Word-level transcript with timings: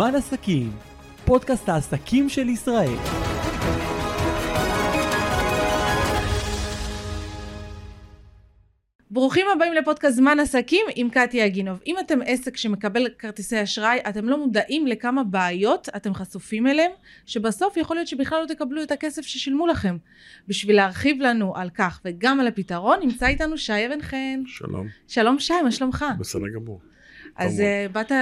זמן 0.00 0.14
עסקים, 0.14 0.70
פודקאסט 1.24 1.68
העסקים 1.68 2.28
של 2.28 2.48
ישראל. 2.48 2.94
ברוכים 9.10 9.46
הבאים 9.56 9.72
לפודקאסט 9.72 10.16
זמן 10.16 10.40
עסקים 10.40 10.86
עם 10.94 11.10
קטיה 11.10 11.46
אגינוב. 11.46 11.80
אם 11.86 11.96
אתם 12.00 12.18
עסק 12.26 12.56
שמקבל 12.56 13.08
כרטיסי 13.18 13.62
אשראי, 13.62 13.98
אתם 14.08 14.28
לא 14.28 14.38
מודעים 14.38 14.86
לכמה 14.86 15.24
בעיות 15.24 15.88
אתם 15.96 16.14
חשופים 16.14 16.66
אליהם, 16.66 16.90
שבסוף 17.26 17.76
יכול 17.76 17.96
להיות 17.96 18.08
שבכלל 18.08 18.40
לא 18.42 18.46
תקבלו 18.46 18.82
את 18.82 18.90
הכסף 18.90 19.22
ששילמו 19.22 19.66
לכם. 19.66 19.96
בשביל 20.48 20.76
להרחיב 20.76 21.20
לנו 21.20 21.56
על 21.56 21.70
כך 21.70 22.00
וגם 22.04 22.40
על 22.40 22.46
הפתרון, 22.46 22.98
נמצא 23.02 23.26
איתנו 23.26 23.58
שי 23.58 23.86
אבן 23.86 24.02
חן. 24.02 24.42
שלום. 24.46 24.86
שלום 25.08 25.38
שי, 25.38 25.62
מה 25.64 25.70
שלומך? 25.70 26.04
בסדר 26.18 26.48
גמור. 26.54 26.80
אז 27.36 27.60
uh, 27.60 27.92
באת 27.92 28.10
uh, 28.10 28.14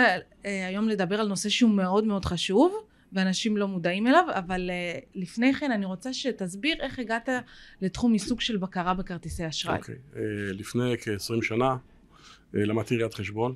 היום 0.45 0.89
לדבר 0.89 1.21
על 1.21 1.29
נושא 1.29 1.49
שהוא 1.49 1.71
מאוד 1.71 2.05
מאוד 2.05 2.25
חשוב, 2.25 2.75
ואנשים 3.13 3.57
לא 3.57 3.69
מודעים 3.69 4.07
אליו, 4.07 4.25
אבל 4.31 4.71
uh, 4.71 5.05
לפני 5.15 5.55
כן 5.55 5.73
אני 5.73 5.87
רוצה 5.87 6.13
שתסביר 6.13 6.77
איך 6.81 6.99
הגעת 6.99 7.29
לתחום 7.83 8.13
עיסוק 8.13 8.41
של 8.41 8.57
בקרה 8.57 8.95
בכרטיסי 8.95 9.49
אשראי. 9.49 9.77
אוקיי. 9.77 9.95
Okay. 9.95 10.15
Uh, 10.15 10.19
לפני 10.53 10.95
כ-20 11.01 11.43
שנה 11.43 11.77
uh, 11.77 12.57
למדתי 12.57 12.97
ראיית 12.97 13.15
חשבון, 13.15 13.55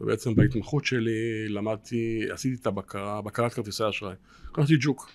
ובעצם 0.00 0.34
בהתמחות 0.34 0.84
שלי 0.84 1.48
למדתי, 1.48 2.24
עשיתי 2.30 2.56
את 2.60 2.66
הבקרה, 2.66 3.22
בקרת 3.22 3.52
כרטיסי 3.52 3.88
אשראי. 3.88 4.14
קראתי 4.52 4.74
ג'וק. 4.80 5.10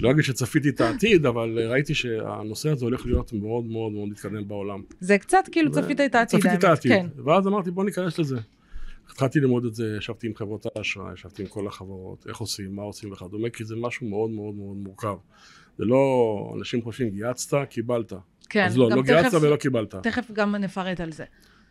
לא 0.00 0.10
אגיד 0.10 0.24
שצפיתי 0.24 0.68
את 0.68 0.80
העתיד, 0.80 1.26
אבל 1.26 1.58
ראיתי 1.70 1.94
שהנושא 1.94 2.70
הזה 2.70 2.84
הולך 2.84 3.06
להיות 3.06 3.32
מאוד 3.32 3.64
מאוד 3.64 3.92
מאוד 3.92 4.08
מתקדם 4.08 4.48
בעולם. 4.48 4.82
זה 5.00 5.18
קצת 5.18 5.44
כאילו 5.52 5.70
ו... 5.72 5.74
צפית 5.74 6.00
את 6.00 6.14
העתיד, 6.14 6.40
צפיתי 6.40 6.54
את 6.54 6.64
העתיד, 6.64 6.92
כן. 6.92 7.06
ואז 7.24 7.46
אמרתי 7.46 7.70
בוא 7.70 7.84
ניכנס 7.84 8.18
לזה. 8.18 8.36
התחלתי 9.10 9.40
ללמוד 9.40 9.64
את 9.64 9.74
זה, 9.74 9.94
ישבתי 9.98 10.26
עם 10.26 10.34
חברות 10.34 10.66
האשראי, 10.76 11.12
ישבתי 11.12 11.42
עם 11.42 11.48
כל 11.48 11.66
החברות, 11.66 12.26
איך 12.28 12.36
עושים, 12.36 12.76
מה 12.76 12.82
עושים 12.82 13.12
וכדומה, 13.12 13.50
כי 13.50 13.64
זה 13.64 13.76
משהו 13.76 14.08
מאוד 14.08 14.30
מאוד 14.30 14.54
מאוד 14.54 14.76
מורכב. 14.76 15.16
זה 15.78 15.84
לא, 15.84 16.54
אנשים 16.58 16.82
חושבים, 16.82 17.10
גייצת, 17.10 17.58
קיבלת. 17.70 18.12
כן. 18.48 18.64
אז 18.64 18.78
לא, 18.78 18.90
לא 18.90 19.02
גייצת 19.02 19.38
ולא 19.42 19.56
קיבלת. 19.56 19.94
תכף 19.94 20.30
גם 20.32 20.56
נפרט 20.56 21.00
על 21.00 21.12
זה. 21.12 21.24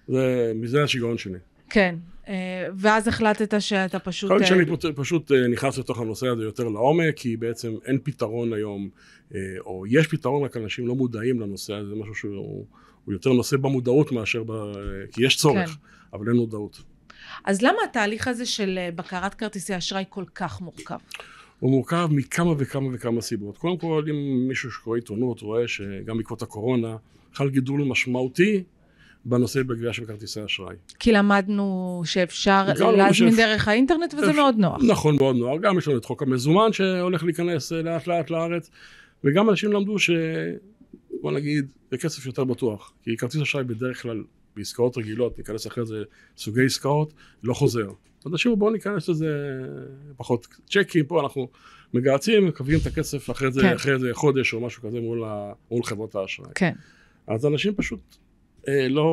זה, 0.08 0.52
מזה 0.56 0.84
השיגעון 0.84 1.18
שלי. 1.18 1.40
כן, 1.70 1.96
אה, 2.28 2.68
ואז 2.76 3.08
החלטת 3.08 3.62
שאתה 3.62 4.00
פשוט... 4.00 4.32
כל 4.32 4.44
שאני 4.44 4.66
פשוט 4.96 5.32
אה, 5.32 5.48
נכנס 5.48 5.78
לתוך 5.78 6.00
הנושא 6.00 6.28
הזה 6.28 6.44
יותר 6.44 6.64
לעומק, 6.68 7.16
כי 7.16 7.38
בעצם 7.38 7.74
אין 7.86 8.00
פתרון 8.04 8.54
היום, 8.54 8.90
אה, 9.36 9.40
או 9.60 9.84
יש 9.88 10.08
פתרון, 10.08 10.44
רק 10.44 10.58
אנשים 10.58 10.88
לא 10.88 10.96
מודעים 10.96 11.40
לנושא 11.40 11.74
הזה, 11.74 11.90
זה 11.90 11.96
משהו 11.96 12.16
שהוא 12.16 12.66
יותר 13.08 13.34
נושא 13.34 13.58
במודעות 13.58 14.12
מאשר 14.12 14.44
ב... 14.44 14.52
כי 15.12 15.26
יש 15.26 15.38
צורך, 15.38 15.70
כן. 15.70 16.18
אבל 16.18 16.28
אין 16.28 16.38
מודעות. 16.38 16.82
אז 17.44 17.62
למה 17.62 17.78
התהליך 17.90 18.28
הזה 18.28 18.46
של 18.46 18.78
אה, 18.78 18.90
בקרת 18.96 19.34
כרטיסי 19.34 19.78
אשראי 19.78 20.04
כל 20.10 20.26
כך 20.36 20.62
מורכב? 20.62 20.98
הוא 21.60 21.72
מורכב 21.72 22.08
מכמה 22.12 22.54
וכמה 22.58 22.90
וכמה 22.94 23.22
סיבות. 23.22 23.58
קודם 23.58 23.78
כל, 23.78 24.06
אם 24.10 24.48
מישהו 24.48 24.72
שקורא 24.72 24.96
עיתונות 24.96 25.42
רואה 25.42 25.68
שגם 25.68 26.18
בעקבות 26.18 26.42
הקורונה 26.42 26.96
חל 27.34 27.50
גידול 27.50 27.84
משמעותי 27.84 28.64
בנושא 29.26 29.64
בגבייה 29.64 29.94
של 29.94 30.06
כרטיסי 30.06 30.46
אשראי. 30.46 30.76
כי 31.00 31.12
למדנו 31.12 32.02
שאפשר 32.06 32.66
להזמין 32.98 33.36
דרך 33.36 33.68
האינטרנט 33.68 34.14
וזה 34.14 34.30
אפשר, 34.30 34.42
מאוד 34.42 34.56
נוח. 34.58 34.82
נכון, 34.88 35.16
מאוד 35.16 35.36
נוח. 35.36 35.62
גם 35.62 35.78
יש 35.78 35.88
לנו 35.88 35.98
את 35.98 36.06
חוק 36.06 36.24
המזומן 36.24 36.74
שהולך 36.74 37.24
להיכנס 37.24 37.74
אה, 37.74 37.82
לאט 37.82 38.08
לאט 38.08 38.30
לארץ, 38.30 38.70
וגם 39.24 39.50
אנשים 39.50 39.72
למדו 39.72 40.00
ש... 40.00 40.10
בוא 41.22 41.32
נגיד, 41.32 41.72
זה 41.92 41.98
כסף 41.98 42.26
יותר 42.26 42.44
בטוח. 42.44 42.94
כי 43.04 43.18
כרטיס 43.18 43.42
אשראי 43.42 43.64
בדרך 43.64 44.02
כלל 44.02 44.24
בעסקאות 44.56 44.98
רגילות, 44.98 45.38
ניכנס 45.38 45.68
אחרי 45.68 45.86
זה 45.86 46.04
סוגי 46.38 46.66
עסקאות, 46.66 47.14
לא 47.44 47.54
חוזר. 47.54 47.90
אנשים 48.28 48.60
בואו 48.60 48.72
ניכנס 48.72 49.10
לזה 49.10 49.28
פחות 50.18 50.48
צ'קים, 50.70 51.06
פה 51.06 51.22
אנחנו 51.22 51.48
מגהצים, 51.94 52.48
מקבלים 52.48 52.80
את 52.82 52.86
הכסף 52.86 53.30
אחרי 53.30 53.52
זה, 53.52 53.62
כן. 53.62 53.74
אחרי 53.74 54.00
זה 54.00 54.10
חודש 54.14 54.54
או 54.54 54.60
משהו 54.60 54.84
כזה 54.84 55.02
מול, 55.02 55.24
ה, 55.24 55.54
מול 55.72 55.84
חברות 55.84 56.16
האשראי. 56.16 56.52
כן. 56.56 56.74
אז 57.28 57.46
אנשים 57.46 57.76
פשוט 57.76 58.00
אה, 58.68 58.88
לא 58.88 59.12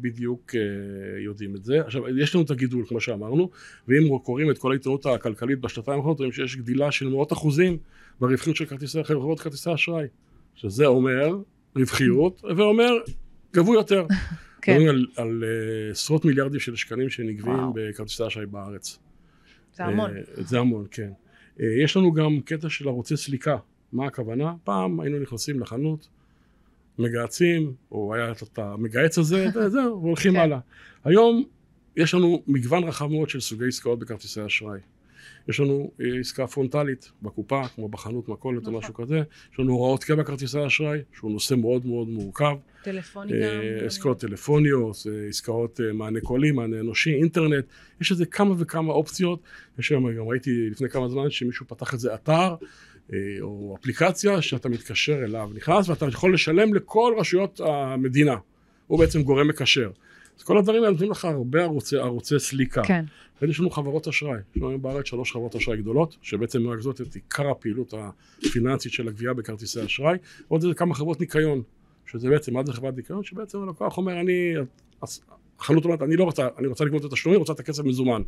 בדיוק 0.00 0.54
אה, 0.54 1.20
יודעים 1.20 1.54
את 1.54 1.64
זה. 1.64 1.80
עכשיו, 1.80 2.18
יש 2.18 2.34
לנו 2.34 2.44
את 2.44 2.50
הגידול, 2.50 2.84
כמו 2.88 3.00
שאמרנו, 3.00 3.50
ואם 3.88 4.18
קוראים 4.18 4.50
את 4.50 4.58
כל 4.58 4.70
העיתונות 4.70 5.06
הכלכלית 5.06 5.60
בשנתיים 5.60 5.96
האחרונות, 5.96 6.18
רואים 6.18 6.32
שיש 6.32 6.56
גדילה 6.56 6.92
של 6.92 7.08
מאות 7.08 7.32
אחוזים 7.32 7.78
ברווחיות 8.20 8.56
של 8.56 8.64
כרטיסי, 8.64 9.04
חברות 9.04 9.40
כרטיסי 9.40 9.74
אשראי. 9.74 10.06
שזה 10.54 10.86
אומר 10.86 11.38
רווחיות, 11.76 12.44
ואומר 12.56 12.92
גבו 13.54 13.74
יותר. 13.74 14.06
כן. 14.62 14.72
מדברים 14.72 14.88
על, 14.88 15.06
על 15.16 15.44
uh, 15.44 15.92
עשרות 15.92 16.24
מיליארדים 16.24 16.60
של 16.60 16.76
שקלים 16.76 17.10
שנגבים 17.10 17.56
בכרטיסי 17.74 18.26
אשראי 18.26 18.46
בארץ. 18.46 18.98
זה 19.74 19.84
המון. 19.84 20.10
Uh, 20.10 20.20
זה 20.36 20.58
המון, 20.58 20.86
כן. 20.90 21.10
Uh, 21.58 21.62
יש 21.84 21.96
לנו 21.96 22.12
גם 22.12 22.40
קטע 22.40 22.68
של 22.68 22.88
ערוצי 22.88 23.16
סליקה. 23.16 23.56
מה 23.92 24.06
הכוונה? 24.06 24.54
פעם 24.64 25.00
היינו 25.00 25.18
נכנסים 25.18 25.60
לחנות, 25.60 26.08
מגהצים, 26.98 27.72
או 27.92 28.14
היה 28.14 28.32
את 28.32 28.58
המגהץ 28.58 29.18
הזה, 29.18 29.46
וזהו, 29.54 30.02
והולכים 30.02 30.32
כן. 30.32 30.38
הלאה. 30.38 30.58
היום 31.04 31.44
יש 31.96 32.14
לנו 32.14 32.42
מגוון 32.46 32.84
רחב 32.84 33.06
מאוד 33.06 33.28
של 33.28 33.40
סוגי 33.40 33.66
עסקאות 33.68 33.98
בכרטיסי 33.98 34.46
אשראי. 34.46 34.80
יש 35.48 35.60
לנו 35.60 35.90
אה, 36.00 36.20
עסקה 36.20 36.46
פרונטלית 36.46 37.10
בקופה, 37.22 37.68
כמו 37.74 37.88
בחנות 37.88 38.28
מכולת 38.28 38.66
או 38.66 38.70
נכון. 38.70 38.74
משהו 38.74 38.94
כזה, 38.94 39.22
יש 39.52 39.60
לנו 39.60 39.72
הוראות 39.72 40.04
קבע 40.04 40.24
כרטיסי 40.24 40.66
אשראי, 40.66 40.98
שהוא 41.16 41.30
נושא 41.30 41.54
מאוד 41.54 41.86
מאוד 41.86 42.08
מורכב. 42.08 42.56
טלפוני 42.82 43.32
גם. 43.32 43.38
אה, 43.38 43.86
עסקאות 43.86 44.20
טלפוניות, 44.20 44.96
אה, 45.06 45.28
עסקאות 45.28 45.80
מענה 45.94 46.20
קולי, 46.20 46.50
מענה 46.50 46.80
אנושי, 46.80 47.14
אינטרנט, 47.14 47.64
יש 48.00 48.10
איזה 48.10 48.26
כמה 48.26 48.54
וכמה 48.58 48.92
אופציות, 48.92 49.40
יש 49.78 49.90
היום, 49.90 50.12
גם 50.12 50.28
ראיתי 50.28 50.70
לפני 50.70 50.88
כמה 50.88 51.08
זמן 51.08 51.30
שמישהו 51.30 51.66
פתח 51.66 51.92
איזה 51.92 52.14
אתר, 52.14 52.54
או 53.40 53.76
אפליקציה 53.80 54.42
שאתה 54.42 54.68
מתקשר 54.68 55.24
אליו, 55.24 55.50
נכנס 55.54 55.88
ואתה 55.88 56.06
יכול 56.06 56.34
לשלם 56.34 56.74
לכל 56.74 57.14
רשויות 57.18 57.60
המדינה, 57.64 58.36
הוא 58.86 58.98
בעצם 58.98 59.22
גורם 59.22 59.48
מקשר. 59.48 59.90
אז 60.38 60.42
כל 60.42 60.58
הדברים 60.58 60.82
האלה 60.82 60.92
נותנים 60.92 61.10
לך 61.10 61.24
הרבה 61.24 61.62
ערוצי, 61.62 61.96
ערוצי 61.96 62.38
סליקה. 62.38 62.82
כן. 62.82 63.04
ויש 63.42 63.60
לנו 63.60 63.70
חברות 63.70 64.08
אשראי. 64.08 64.38
יש 64.50 64.56
לנו 64.56 64.68
היום 64.68 64.82
בארץ 64.82 65.06
שלוש 65.06 65.32
חברות 65.32 65.54
אשראי 65.54 65.76
גדולות, 65.76 66.16
שבעצם 66.22 66.62
מרכזות 66.62 67.00
את 67.00 67.14
עיקר 67.14 67.50
הפעילות 67.50 67.94
הפיננסית 67.96 68.92
של 68.92 69.08
הגבייה 69.08 69.34
בכרטיסי 69.34 69.84
אשראי. 69.84 70.18
ועוד 70.48 70.62
איזה 70.62 70.74
כמה 70.74 70.94
חברות 70.94 71.20
ניקיון, 71.20 71.62
שזה 72.06 72.28
בעצם, 72.28 72.54
מה 72.54 72.64
זה 72.66 72.72
חברת 72.72 72.96
ניקיון? 72.96 73.24
שבעצם 73.24 73.62
הלקוח 73.62 73.98
אומר, 73.98 74.20
אני, 74.20 74.54
החנות 75.60 75.84
אומרת, 75.84 76.02
אני 76.02 76.16
לא 76.16 76.24
רוצה, 76.24 76.48
אני 76.58 76.66
רוצה 76.66 76.84
לגמור 76.84 77.00
את 77.00 77.04
התשלומים, 77.04 77.40
רוצה 77.40 77.52
את 77.52 77.60
הכסף 77.60 77.84
מזומן. 77.84 78.22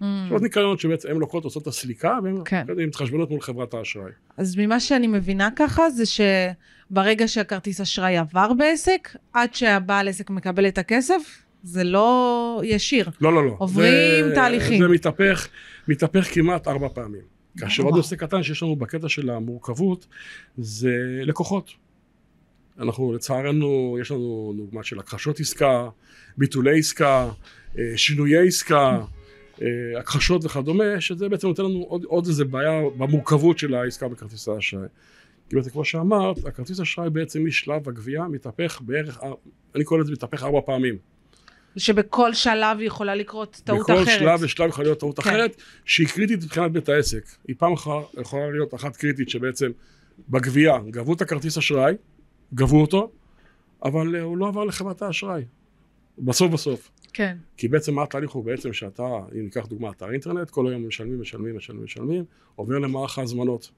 Mm. 0.00 0.04
חברות 0.26 0.42
ניקיון 0.42 0.78
שבעצם 0.78 1.08
הן 1.08 1.16
לוקחות, 1.16 1.44
עושות 1.44 1.62
את 1.62 1.66
הסליקה, 1.66 2.18
והן 2.22 2.36
כן. 2.44 2.66
עם 2.82 2.88
התחשבנות 2.88 3.30
מול 3.30 3.40
חברת 3.40 3.74
האשראי. 3.74 4.12
אז 4.36 4.56
ממה 4.56 4.80
שאני 4.80 5.06
מבינה 5.06 5.48
ככה, 5.56 5.90
זה 5.90 6.04
שברגע 6.06 7.28
שהכרטיס 7.28 7.80
אשראי 7.80 8.16
עבר 8.16 8.52
בעסק, 8.52 9.16
עד 9.32 9.54
שהבעל 9.54 10.08
עסק 10.08 10.30
מקבל 10.30 10.68
את 10.68 10.78
הכסף, 10.78 11.42
זה 11.68 11.84
לא 11.84 12.60
ישיר. 12.64 13.10
לא, 13.20 13.32
לא, 13.32 13.46
לא. 13.46 13.54
עוברים 13.58 14.28
זה, 14.28 14.34
תהליכים. 14.34 14.82
זה 14.82 14.88
מתהפך, 14.88 15.48
מתהפך 15.88 16.34
כמעט 16.34 16.68
ארבע 16.68 16.88
פעמים. 16.88 17.22
כאשר 17.58 17.82
עוד 17.82 17.94
נושא 17.94 18.16
קטן 18.16 18.42
שיש 18.42 18.62
לנו 18.62 18.76
בקטע 18.76 19.08
של 19.08 19.30
המורכבות, 19.30 20.06
זה 20.58 21.20
לקוחות. 21.22 21.70
אנחנו 22.78 23.12
לצערנו, 23.12 23.98
יש 24.00 24.10
לנו 24.10 24.54
דוגמא 24.56 24.82
של 24.82 24.98
הכחשות 24.98 25.40
עסקה, 25.40 25.88
ביטולי 26.36 26.78
עסקה, 26.78 27.28
אה, 27.78 27.92
שינויי 27.96 28.48
עסקה, 28.48 28.98
אה, 29.62 29.66
הכחשות 29.98 30.44
וכדומה, 30.44 31.00
שזה 31.00 31.28
בעצם 31.28 31.48
נותן 31.48 31.64
לנו 31.64 31.84
עוד, 31.88 32.04
עוד 32.04 32.26
איזה 32.26 32.44
בעיה 32.44 32.80
במורכבות 32.98 33.58
של 33.58 33.74
העסקה 33.74 34.08
בכרטיס 34.08 34.48
האשראי. 34.48 34.88
כי 35.48 35.56
בעצם 35.56 35.70
כמו 35.70 35.84
שאמרת, 35.84 36.44
הכרטיס 36.44 36.80
אשראי 36.80 37.10
בעצם 37.10 37.44
משלב 37.44 37.88
הגבייה 37.88 38.28
מתהפך 38.28 38.80
בערך, 38.84 39.20
אני 39.74 39.84
קורא 39.84 40.00
לזה 40.00 40.12
מתהפך 40.12 40.42
ארבע 40.42 40.60
פעמים. 40.66 40.98
שבכל 41.78 42.34
שלב 42.34 42.80
יכולה 42.80 43.14
לקרות 43.14 43.60
טעות 43.64 43.80
בכל 43.80 43.92
אחרת. 43.92 44.06
בכל 44.06 44.18
שלב 44.18 44.38
ושלב 44.42 44.68
יכולה 44.68 44.86
להיות 44.86 45.00
טעות 45.00 45.18
כן. 45.18 45.30
אחרת, 45.30 45.62
שהיא 45.84 46.08
קריטית 46.08 46.44
מבחינת 46.44 46.72
בית 46.72 46.88
העסק. 46.88 47.24
היא 47.48 47.56
פעם 47.58 47.72
אחת 47.72 47.90
יכולה 48.20 48.50
להיות 48.50 48.74
אחת 48.74 48.96
קריטית 48.96 49.28
שבעצם 49.28 49.70
בגבייה 50.28 50.78
גבו 50.90 51.12
את 51.12 51.20
הכרטיס 51.20 51.58
אשראי, 51.58 51.94
גבו 52.54 52.80
אותו, 52.80 53.10
אבל 53.84 54.16
uh, 54.16 54.18
הוא 54.22 54.36
לא 54.36 54.48
עבר 54.48 54.64
לחברת 54.64 55.02
האשראי. 55.02 55.42
בסוף 56.18 56.52
בסוף. 56.52 56.90
כן. 57.12 57.36
כי 57.56 57.68
בעצם 57.68 57.94
מה 57.94 58.02
התהליך 58.02 58.30
הוא 58.30 58.44
בעצם 58.44 58.72
שאתה, 58.72 59.06
אם 59.34 59.44
ניקח 59.44 59.66
דוגמא, 59.66 59.90
אתר 59.90 60.10
אינטרנט, 60.10 60.50
כל 60.50 60.68
היום 60.68 60.88
משלמים, 60.88 61.20
משלמים, 61.20 61.56
משלמים, 61.56 61.84
משלמים, 61.84 62.24
עובר 62.56 62.78
למערך 62.78 63.18
ההזמנות. 63.18 63.70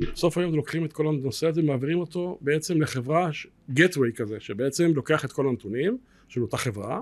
בסוף 0.00 0.38
היום 0.38 0.54
לוקחים 0.54 0.84
את 0.84 0.92
כל 0.92 1.06
הנושא 1.06 1.46
הזה, 1.46 1.62
מעבירים 1.62 1.98
אותו 1.98 2.38
בעצם 2.40 2.82
לחברה, 2.82 3.30
גטווי 3.70 4.12
כזה, 4.12 4.36
שבעצם 4.40 4.92
לוקח 4.94 5.24
את 5.24 5.32
כל 5.32 5.48
הנתונים, 5.48 5.98
של 6.32 6.42
אותה 6.42 6.56
חברה, 6.56 7.00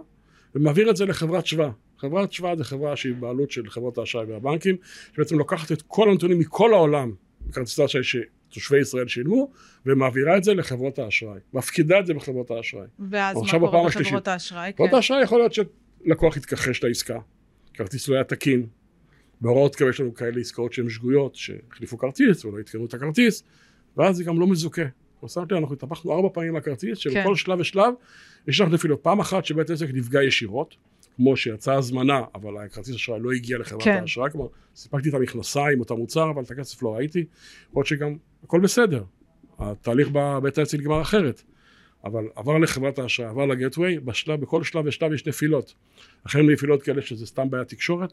ומעביר 0.55 0.91
את 0.91 0.97
זה 0.97 1.05
לחברת 1.05 1.47
שווה. 1.47 1.71
חברת 1.99 2.33
שווה 2.33 2.57
זה 2.57 2.65
חברה 2.65 2.97
שהיא 2.97 3.15
בעלות 3.15 3.51
של 3.51 3.71
חברות 3.71 3.99
האשראי 3.99 4.25
והבנקים, 4.25 4.77
שבעצם 5.15 5.39
לוקחת 5.39 5.73
את 5.73 5.83
כל 5.83 6.11
הנתונים 6.11 6.39
מכל 6.39 6.75
העולם, 6.75 7.13
בכרטיסי 7.47 7.83
האשראי 7.83 8.05
שתושבי 8.05 8.81
ישראל 8.81 9.09
שילמו, 9.09 9.51
ומעבירה 9.87 10.37
את 10.37 10.45
זה 10.45 10.55
לחברות 10.55 10.99
האשראי. 10.99 11.39
מפקידה 11.53 11.99
את 11.99 12.07
זה 12.07 12.15
בחברות 12.15 12.51
האשראי. 12.51 12.87
ואז 13.11 13.37
מה 13.37 13.51
קורה 13.51 13.89
בחברות 13.89 14.29
האשראי? 14.29 14.73
חברות 14.77 14.91
כן. 14.91 14.97
האשראי 14.97 15.23
יכול 15.23 15.39
להיות 15.39 15.53
שלקוח 15.53 16.37
יתכחש 16.37 16.85
לעסקה, 16.85 17.19
כרטיס 17.75 18.09
לא 18.09 18.15
היה 18.15 18.25
תקין, 18.25 18.67
בהוראות 19.41 19.77
קבע 19.77 19.89
יש 19.91 20.01
לנו 20.01 20.15
כאלה 20.15 20.41
עסקאות 20.41 20.73
שהן 20.73 20.89
שגויות, 20.89 21.35
שהחליפו 21.35 21.99
כרטיס 21.99 22.45
ולא 22.45 22.59
עדכנו 22.59 22.87
את 22.87 22.95
הכרטיס, 22.95 23.43
ואז 23.97 24.17
זה 24.17 24.25
גם 24.25 24.41
לא 24.41 24.47
מזוכה. 24.47 24.83
שמתי, 25.29 25.55
אנחנו 25.55 25.75
התהפכנו 25.75 26.13
ארבע 26.13 26.29
פעמים 26.33 26.57
לכרטיס, 26.57 26.99
שבכל 26.99 27.29
כן. 27.29 27.35
שלב 27.35 27.61
ושלב 27.61 27.95
יש 28.49 28.61
לך 28.61 28.69
נפילות. 28.69 29.01
פעם 29.03 29.21
אחת 29.21 29.45
שבית 29.45 29.71
עסק 29.71 29.87
נפגע 29.93 30.23
ישירות, 30.23 30.77
כמו 31.17 31.37
שיצאה 31.37 31.75
הזמנה, 31.75 32.21
אבל 32.35 32.57
הכרטיס 32.57 32.95
אשראי 32.95 33.21
לא 33.21 33.33
הגיע 33.33 33.59
לחברת 33.59 33.83
כן. 33.83 33.99
האשראי, 34.01 34.31
כלומר, 34.31 34.47
סיפקתי 34.77 35.09
את 35.09 35.15
המכנסיים, 35.15 35.81
אותו 35.81 35.97
מוצר, 35.97 36.31
אבל 36.31 36.43
את 36.43 36.51
הכסף 36.51 36.83
לא 36.83 36.95
ראיתי. 36.95 37.25
להיות 37.75 37.87
שגם, 37.87 38.17
הכל 38.45 38.61
בסדר. 38.61 39.05
התהליך 39.59 40.09
בבית 40.13 40.59
העסק 40.59 40.79
נגמר 40.79 41.03
אחרת. 41.03 41.43
אבל 42.05 42.25
עבר 42.37 42.59
לחברת 42.59 42.99
האשראי, 42.99 43.29
עבר 43.29 43.47
לגטווי, 43.47 43.99
בשלב, 43.99 44.41
בכל 44.41 44.65
שלב 44.65 44.85
ושלב 44.87 45.13
יש 45.13 45.27
נפילות. 45.27 45.75
החל 46.27 46.43
מנפילות 46.43 46.83
כאלה 46.83 47.03
שזה 47.03 47.27
סתם 47.27 47.51
בעיית 47.51 47.69
תקשורת, 47.69 48.13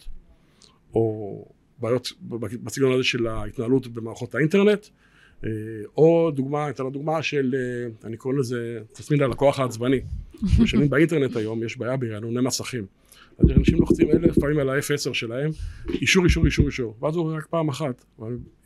או 0.94 1.45
בעיות 1.80 2.12
בסגנון 2.63 2.92
הזה 2.92 3.04
של 3.04 3.28
ההתנהלות 3.28 3.88
במערכות 3.88 4.36
האינטרנט, 4.36 4.88
אה, 5.45 5.50
או 5.98 6.31
דוגמה, 6.31 6.69
אתן 6.69 6.89
דוגמה 6.89 7.24
של, 7.24 7.56
אה, 7.56 8.07
אני 8.07 8.18
קורא 8.18 8.34
לזה 8.34 8.80
תסמין 8.92 9.22
הלקוח 9.22 9.60
העצבני. 9.60 10.00
משלמים 10.63 10.89
באינטרנט 10.89 11.36
היום, 11.36 11.63
יש 11.63 11.78
בעיה 11.78 11.98
ברענוני 11.98 12.42
מסכים. 12.42 12.86
אז 13.39 13.51
אנשים 13.51 13.80
לוחצים 13.80 14.12
אלף 14.12 14.39
פעמים 14.39 14.60
על 14.60 14.69
ה-F10 14.69 15.13
שלהם, 15.13 15.51
אישור, 15.89 16.24
אישור, 16.24 16.45
אישור, 16.45 16.66
אישור, 16.66 16.95
ואז 17.01 17.16
הוא 17.16 17.33
רק 17.33 17.45
פעם 17.45 17.69
אחת. 17.69 18.06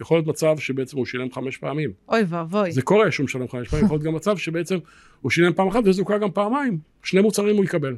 יכול 0.01 0.17
להיות 0.17 0.27
מצב 0.27 0.56
שבעצם 0.59 0.97
הוא 0.97 1.06
שילם 1.06 1.31
חמש 1.31 1.57
פעמים. 1.57 1.91
אוי 2.09 2.24
ואבוי. 2.27 2.71
זה 2.71 2.81
קורה 2.81 3.12
שהוא 3.12 3.24
משלם 3.24 3.47
חמש 3.47 3.67
פעמים, 3.67 3.85
יכול 3.85 3.95
להיות 3.95 4.06
גם 4.06 4.15
מצב 4.15 4.38
שבעצם 4.38 4.77
הוא 5.21 5.31
שילם 5.31 5.53
פעם 5.53 5.67
אחת 5.67 5.81
וזוכה 5.85 6.17
גם 6.17 6.31
פעמיים, 6.31 6.79
שני 7.03 7.21
מוצרים 7.21 7.56
הוא 7.56 7.65
יקבל. 7.65 7.95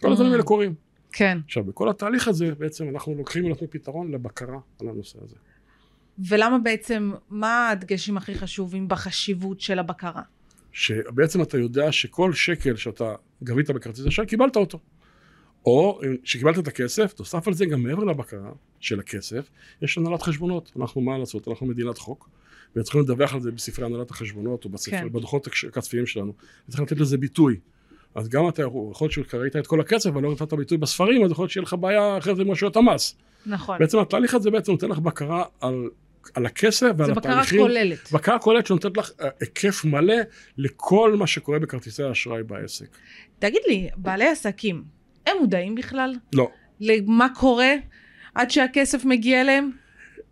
כל 0.00 0.12
הדברים 0.12 0.32
האלה 0.32 0.42
קורים. 0.42 0.74
כן. 1.16 1.38
עכשיו, 1.44 1.64
בכל 1.64 1.88
התהליך 1.88 2.28
הזה 2.28 2.54
בעצם 2.58 2.88
אנחנו 2.88 3.14
לוקחים 3.14 3.44
ונותנים 3.44 3.70
פתרון 3.70 4.10
לבקרה 4.12 4.58
על 4.80 4.88
הנושא 4.88 5.18
הזה. 5.22 5.36
ולמה 6.18 6.58
בעצם, 6.58 7.12
מה 7.30 7.70
הדגשים 7.70 8.16
הכי 8.16 8.34
חשובים 8.34 8.88
בחשיבות 8.88 9.60
של 9.60 9.78
הבקרה? 9.78 10.22
שבעצם 10.72 11.42
אתה 11.42 11.58
יודע 11.58 11.92
שכל 11.92 12.32
שקל 12.32 12.76
שאתה 12.76 13.14
גבית 13.42 13.70
בכרטיס 13.70 14.06
אשראי, 14.06 14.26
קיבלת 14.26 14.56
אותו. 14.56 14.78
או 15.66 16.00
שקיבלת 16.24 16.58
את 16.58 16.68
הכסף, 16.68 17.12
תוסף 17.12 17.48
על 17.48 17.54
זה 17.54 17.66
גם 17.66 17.82
מעבר 17.82 18.04
לבקרה 18.04 18.52
של 18.80 19.00
הכסף, 19.00 19.50
יש 19.82 19.98
הנהלת 19.98 20.22
חשבונות. 20.22 20.72
אנחנו, 20.80 21.00
מה 21.00 21.18
לעשות? 21.18 21.48
אנחנו 21.48 21.66
מדינת 21.66 21.98
חוק, 21.98 22.28
וצריכים 22.76 23.00
לדווח 23.00 23.34
על 23.34 23.40
זה 23.40 23.50
בספרי 23.50 23.86
הנהלת 23.86 24.10
החשבונות, 24.10 24.64
או 24.64 24.70
בספר, 24.70 24.90
כן. 24.90 25.12
בדוחות 25.12 25.48
הכספיים 25.68 26.06
שלנו. 26.06 26.32
וצריך 26.68 26.82
לתת 26.82 27.00
לזה 27.00 27.18
ביטוי. 27.18 27.56
אז 28.16 28.28
גם 28.28 28.48
אתה 28.48 28.62
יכול 28.62 28.94
להיות 29.00 29.12
שקראת 29.12 29.56
את 29.56 29.66
כל 29.66 29.80
הכסף, 29.80 30.10
אבל 30.10 30.22
לא 30.22 30.32
נתת 30.32 30.52
ביטוי 30.52 30.78
בספרים, 30.78 31.24
אז 31.24 31.30
יכול 31.30 31.42
להיות 31.42 31.50
שיהיה 31.50 31.62
לך 31.62 31.74
בעיה 31.80 32.18
אחרת 32.18 32.38
עם 32.38 32.50
רשויות 32.50 32.76
המס. 32.76 33.16
נכון. 33.46 33.78
בעצם 33.78 33.98
התהליך 33.98 34.34
הזה 34.34 34.50
בעצם 34.50 34.72
נותן 34.72 34.88
לך 34.88 34.98
בקרה 34.98 35.44
על, 35.60 35.88
על 36.34 36.46
הכסף 36.46 36.90
ועל 36.96 37.06
זה 37.06 37.14
בקרה 37.14 37.32
התהליכים. 37.32 37.60
כוללת. 37.60 38.12
בקרה 38.12 38.38
כוללת 38.38 38.66
שנותנת 38.66 38.96
לך 38.96 39.10
אה, 39.20 39.28
היקף 39.40 39.84
מלא 39.84 40.14
לכל 40.58 41.16
מה 41.18 41.26
שקורה 41.26 41.58
בכרטיסי 41.58 42.02
האשראי 42.02 42.42
בעסק. 42.42 42.86
תגיד 43.38 43.62
לי, 43.68 43.88
בעלי 43.96 44.28
עסקים, 44.28 44.82
הם 45.26 45.36
מודעים 45.40 45.74
בכלל 45.74 46.14
לא. 46.34 46.50
למה 46.80 47.26
קורה 47.34 47.72
עד 48.34 48.50
שהכסף 48.50 49.04
מגיע 49.04 49.40
אליהם? 49.40 49.70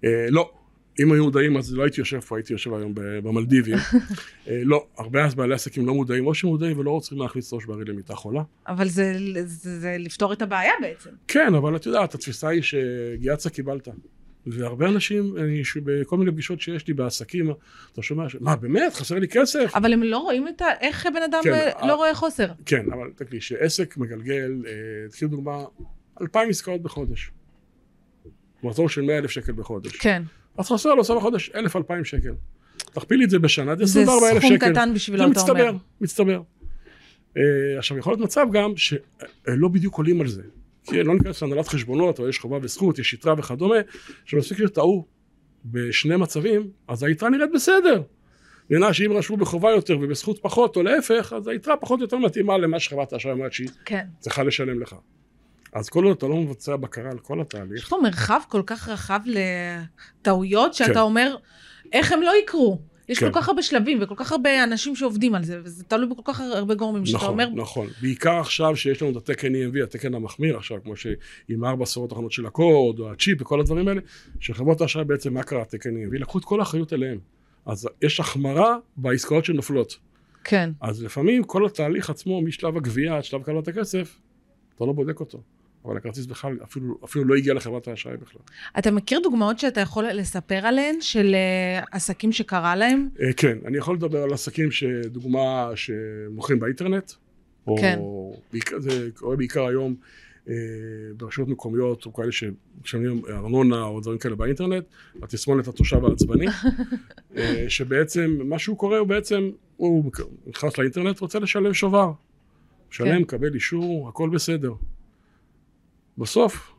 אה, 0.04 0.26
לא. 0.30 0.50
אם 1.00 1.12
היו 1.12 1.24
מודעים 1.24 1.56
אז 1.56 1.74
לא 1.74 1.82
הייתי 1.82 2.00
יושב 2.00 2.20
פה, 2.20 2.36
הייתי 2.36 2.52
יושב 2.52 2.74
היום 2.74 2.92
במלדיבים. 2.94 3.76
אה, 4.48 4.60
לא, 4.64 4.86
הרבה 4.98 5.24
אז 5.24 5.34
בעלי 5.34 5.54
עסקים 5.54 5.86
לא 5.86 5.94
מודעים, 5.94 6.26
או 6.26 6.34
שמודעים 6.34 6.78
ולא 6.78 6.90
רוצים 6.90 7.18
להכניס 7.18 7.52
ראש 7.52 7.64
בריא 7.64 7.84
למיטה 7.84 8.14
חולה. 8.14 8.42
אבל 8.68 8.88
זה, 8.88 9.14
זה, 9.44 9.80
זה 9.80 9.96
לפתור 9.98 10.32
את 10.32 10.42
הבעיה 10.42 10.72
בעצם. 10.80 11.10
כן, 11.28 11.54
אבל 11.54 11.76
את 11.76 11.86
יודעת, 11.86 12.14
התפיסה 12.14 12.48
היא 12.48 12.62
שגיאצה 12.62 13.50
קיבלת. 13.50 13.88
והרבה 14.46 14.88
אנשים, 14.88 15.36
אני, 15.36 15.64
ש- 15.64 15.76
בכל 15.76 16.16
מיני 16.16 16.30
פגישות 16.32 16.60
שיש 16.60 16.88
לי 16.88 16.94
בעסקים, 16.94 17.50
אתה 17.92 18.02
שומע, 18.02 18.28
ש- 18.28 18.36
מה 18.40 18.56
באמת, 18.56 18.94
חסר 18.94 19.18
לי 19.18 19.28
כסף? 19.28 19.72
אבל 19.74 19.92
הם 19.92 20.02
לא 20.02 20.18
רואים 20.18 20.48
את 20.48 20.62
ה... 20.62 20.66
איך 20.80 21.06
בן 21.14 21.22
אדם 21.22 21.40
כן, 21.44 21.52
אה, 21.52 21.70
אה, 21.82 21.86
לא 21.86 21.94
רואה 21.94 22.14
חוסר? 22.14 22.46
כן, 22.66 22.86
אבל 22.92 23.10
תקשיבי, 23.16 23.40
שעסק 23.40 23.96
מגלגל, 23.96 24.62
אה, 24.66 24.72
תקחי 25.10 25.26
דוגמה, 25.26 25.64
אלפיים 26.20 26.50
עסקאות 26.50 26.82
בחודש. 26.82 27.30
מחזור 28.62 28.88
של 28.88 29.02
מאה 29.02 29.18
אלף 29.18 29.30
שקל 29.30 29.52
בחודש. 29.52 29.96
כן. 29.96 30.22
אז 30.58 30.68
חסר 30.68 30.94
לו 30.94 31.04
סוף 31.04 31.18
החודש 31.18 31.50
אלף 31.54 31.76
אלפיים 31.76 32.04
שקל. 32.04 32.34
תכפילי 32.76 33.24
את 33.24 33.30
זה 33.30 33.38
בשנה, 33.38 33.76
זה 33.76 33.84
זה 33.84 34.00
24 34.02 34.30
אלף 34.30 34.38
סכום 34.38 34.56
שקל. 34.56 34.70
קטן 34.70 34.94
בשבילו, 34.94 35.18
זה 35.18 35.24
אתה 35.24 35.40
מצטבר, 35.40 35.68
אומר. 35.68 35.78
מצטבר. 36.00 36.40
אה, 37.36 37.42
עכשיו, 37.78 37.98
יכול 37.98 38.12
להיות 38.12 38.20
מצב 38.20 38.46
גם 38.52 38.76
שלא 38.76 39.68
בדיוק 39.72 39.96
עולים 39.96 40.20
על 40.20 40.28
זה. 40.28 40.42
כי 40.86 41.02
לא 41.02 41.14
ניכנס 41.14 41.42
להנהלת 41.42 41.68
חשבונות, 41.68 42.18
או 42.18 42.28
יש 42.28 42.38
חובה 42.38 42.58
וזכות, 42.62 42.98
יש 42.98 43.12
יתרה 43.12 43.34
וכדומה, 43.38 43.76
שמספיק 44.24 44.58
שטעו 44.58 45.06
בשני 45.64 46.16
מצבים, 46.16 46.70
אז 46.88 47.02
היתרה 47.02 47.30
נראית 47.30 47.50
בסדר. 47.54 48.02
נראה 48.70 48.94
שאם 48.94 49.12
רשמו 49.12 49.36
בחובה 49.36 49.70
יותר 49.70 49.98
ובזכות 50.00 50.38
פחות, 50.42 50.76
או 50.76 50.82
להפך, 50.82 51.32
אז 51.36 51.48
היתרה 51.48 51.76
פחות 51.76 52.00
או 52.00 52.04
יותר 52.04 52.16
מתאימה 52.16 52.58
למה 52.58 52.80
שחברת 52.80 53.12
האשראי 53.12 53.32
אומרת 53.32 53.52
שהיא 53.52 53.68
כן. 53.84 54.04
צריכה 54.18 54.42
לשלם 54.42 54.80
לך. 54.80 54.94
אז 55.74 55.88
כל 55.88 56.04
עוד 56.04 56.16
אתה 56.16 56.26
לא 56.26 56.36
מבצע 56.36 56.76
בקרה 56.76 57.10
על 57.10 57.18
כל 57.18 57.38
יש 57.40 57.46
התהליך, 57.46 57.88
פה 57.88 57.98
מרחב 58.02 58.40
כל 58.48 58.62
כך 58.66 58.88
רחב 58.88 59.20
לטעויות, 60.20 60.74
שאתה 60.74 60.92
כן. 60.92 60.98
אומר, 60.98 61.36
איך 61.92 62.12
הם 62.12 62.22
לא 62.22 62.32
יקרו? 62.42 62.78
יש 63.08 63.18
כן. 63.18 63.32
כל 63.32 63.40
כך 63.40 63.48
הרבה 63.48 63.62
שלבים 63.62 63.98
וכל 64.00 64.14
כך 64.16 64.32
הרבה 64.32 64.64
אנשים 64.64 64.96
שעובדים 64.96 65.34
על 65.34 65.44
זה, 65.44 65.60
וזה 65.64 65.84
תלוי 65.84 66.08
בכל 66.08 66.22
כך 66.24 66.40
הרבה 66.40 66.74
גורמים, 66.74 67.06
שאתה 67.06 67.16
נכון, 67.16 67.30
אומר, 67.30 67.48
נכון. 67.48 67.86
בעיקר 68.00 68.40
עכשיו 68.40 68.76
שיש 68.76 69.02
לנו 69.02 69.10
את 69.10 69.16
התקן 69.16 69.52
EMV, 69.54 69.82
התקן 69.82 70.14
המחמיר 70.14 70.56
עכשיו, 70.56 70.78
כמו 70.84 70.96
שעם 70.96 71.64
ארבע 71.64 71.82
עשרות 71.82 72.10
האחרונות 72.10 72.32
של 72.32 72.46
הקוד, 72.46 72.98
או 72.98 73.12
הצ'יפ 73.12 73.42
וכל 73.42 73.60
הדברים 73.60 73.88
האלה, 73.88 74.00
שחברות 74.40 74.80
האשראי 74.80 75.04
בעצם, 75.04 75.34
מה 75.34 75.42
קרה 75.42 75.62
התקן 75.62 75.90
EMV? 75.90 76.18
לקחו 76.18 76.38
את 76.38 76.44
כל 76.44 76.60
האחריות 76.60 76.92
אליהם. 76.92 77.18
אז 77.66 77.88
יש 78.02 78.20
החמרה 78.20 78.76
בעסקאות 78.96 79.44
שנופלות. 79.44 79.98
כן. 80.44 80.70
אז 80.80 81.02
לפעמים 81.02 81.44
כל 81.44 81.66
התהליך 81.66 82.10
עצמו, 82.10 82.42
משלב 82.42 82.76
הגבייה 82.76 83.16
עד 83.16 83.24
שלב 83.24 83.42
קבלת 83.42 83.68
הכסף, 83.68 84.20
אתה 84.76 84.84
לא 84.84 84.92
בודק 84.92 85.20
אותו. 85.20 85.42
אבל 85.84 85.96
הכרטיס 85.96 86.26
בכלל 86.26 86.58
אפילו, 86.64 86.98
אפילו 87.04 87.24
לא 87.24 87.34
הגיע 87.34 87.54
לחברת 87.54 87.88
האשראי 87.88 88.16
בכלל. 88.16 88.42
אתה 88.78 88.90
מכיר 88.90 89.20
דוגמאות 89.22 89.58
שאתה 89.58 89.80
יכול 89.80 90.04
לספר 90.04 90.66
עליהן, 90.66 91.00
של 91.00 91.34
אה, 91.34 91.84
עסקים 91.92 92.32
שקרה 92.32 92.76
להם? 92.76 93.08
אה, 93.20 93.32
כן, 93.32 93.58
אני 93.66 93.78
יכול 93.78 93.94
לדבר 93.94 94.22
על 94.22 94.32
עסקים 94.32 94.70
שדוגמה 94.70 95.70
שמוכרים 95.74 96.60
באינטרנט, 96.60 97.12
או 97.66 97.76
כן. 97.80 97.98
בעיקר, 98.52 98.80
זה 98.80 99.08
קורה 99.14 99.36
בעיקר 99.36 99.66
היום 99.66 99.94
אה, 100.48 100.54
ברשויות 101.16 101.48
מקומיות, 101.48 102.06
או 102.06 102.12
כאלה 102.12 102.32
שמשלמים 102.32 103.22
ארנונה 103.28 103.82
או 103.82 104.00
דברים 104.00 104.18
כאלה 104.18 104.34
באינטרנט, 104.34 104.84
התסמונת 105.22 105.68
התושב 105.68 106.04
העצבני, 106.04 106.46
שבעצם 107.68 108.38
מה 108.44 108.58
שהוא 108.58 108.78
קורה 108.78 108.98
הוא 108.98 109.08
בעצם, 109.08 109.50
הוא 109.76 110.12
נכנס 110.46 110.78
לאינטרנט, 110.78 111.20
רוצה 111.20 111.38
לשלם 111.38 111.74
שובר. 111.74 112.12
משלם, 112.90 113.08
כן. 113.08 113.18
מקבל 113.18 113.54
אישור, 113.54 114.08
הכל 114.08 114.30
בסדר. 114.30 114.72
בסוף, 116.18 116.76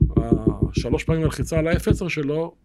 השלוש 0.71 1.03
פעמים 1.03 1.23
הלחיצה 1.23 1.59
על 1.59 1.67
ה-F10 1.67 2.09
שלו, 2.09 2.55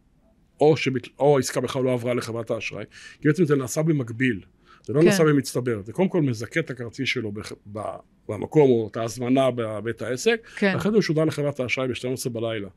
או, 0.61 0.77
שבת... 0.77 1.09
או 1.19 1.37
העסקה 1.37 1.61
בכלל 1.61 1.83
לא 1.83 1.93
עברה 1.93 2.15
לחברת 2.15 2.50
האשראי, 2.50 2.85
כי 3.21 3.29
בעצם 3.29 3.45
זה 3.45 3.57
נעשה 3.57 3.83
במקביל, 3.83 4.41
זה 4.85 4.93
לא 4.93 5.00
כן. 5.00 5.07
נעשה 5.07 5.25
במצטבר, 5.25 5.83
זה 5.83 5.93
קודם 5.93 6.09
כל 6.09 6.23
מזכה 6.23 6.61
את 6.61 6.71
הכרטיס 6.71 7.09
שלו 7.09 7.33
בח... 7.33 7.53
ב... 7.73 7.81
במקום 8.29 8.71
או 8.71 8.89
את 8.91 8.97
ההזמנה 8.97 9.50
בבית 9.50 10.03
העסק, 10.03 10.49
כן. 10.57 10.73
ואחרי 10.75 10.91
זה 10.91 10.97
הוא 10.97 11.03
שודר 11.03 11.25
לחברת 11.25 11.61
האשראי 11.61 11.89
ב-12 11.89 12.29
בלילה. 12.29 12.69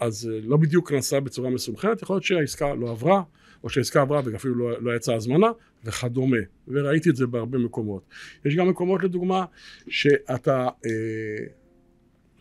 אז 0.00 0.30
אה, 0.32 0.40
לא 0.42 0.56
בדיוק 0.56 0.92
נעשה 0.92 1.20
בצורה 1.20 1.50
מסונכרנת, 1.50 2.02
יכול 2.02 2.14
להיות 2.14 2.24
שהעסקה 2.24 2.74
לא 2.74 2.90
עברה, 2.90 3.22
או 3.64 3.68
שהעסקה 3.68 4.00
עברה 4.00 4.20
ואפילו 4.24 4.54
לא, 4.54 4.82
לא 4.82 4.96
יצאה 4.96 5.14
הזמנה, 5.14 5.46
וכדומה. 5.84 6.36
וראיתי 6.68 7.10
את 7.10 7.16
זה 7.16 7.26
בהרבה 7.26 7.58
מקומות. 7.58 8.02
יש 8.44 8.56
גם 8.56 8.68
מקומות, 8.68 9.02
לדוגמה, 9.02 9.44
שאתה, 9.88 10.68
אה, 10.86 11.46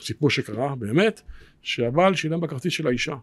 סיפור 0.02 0.30
שקרה, 0.30 0.76
באמת, 0.76 1.22
שהבעל 1.62 2.16
שילם 2.16 2.42
בכרטיס 2.42 2.74
של 2.74 2.88
האישה. 2.88 3.16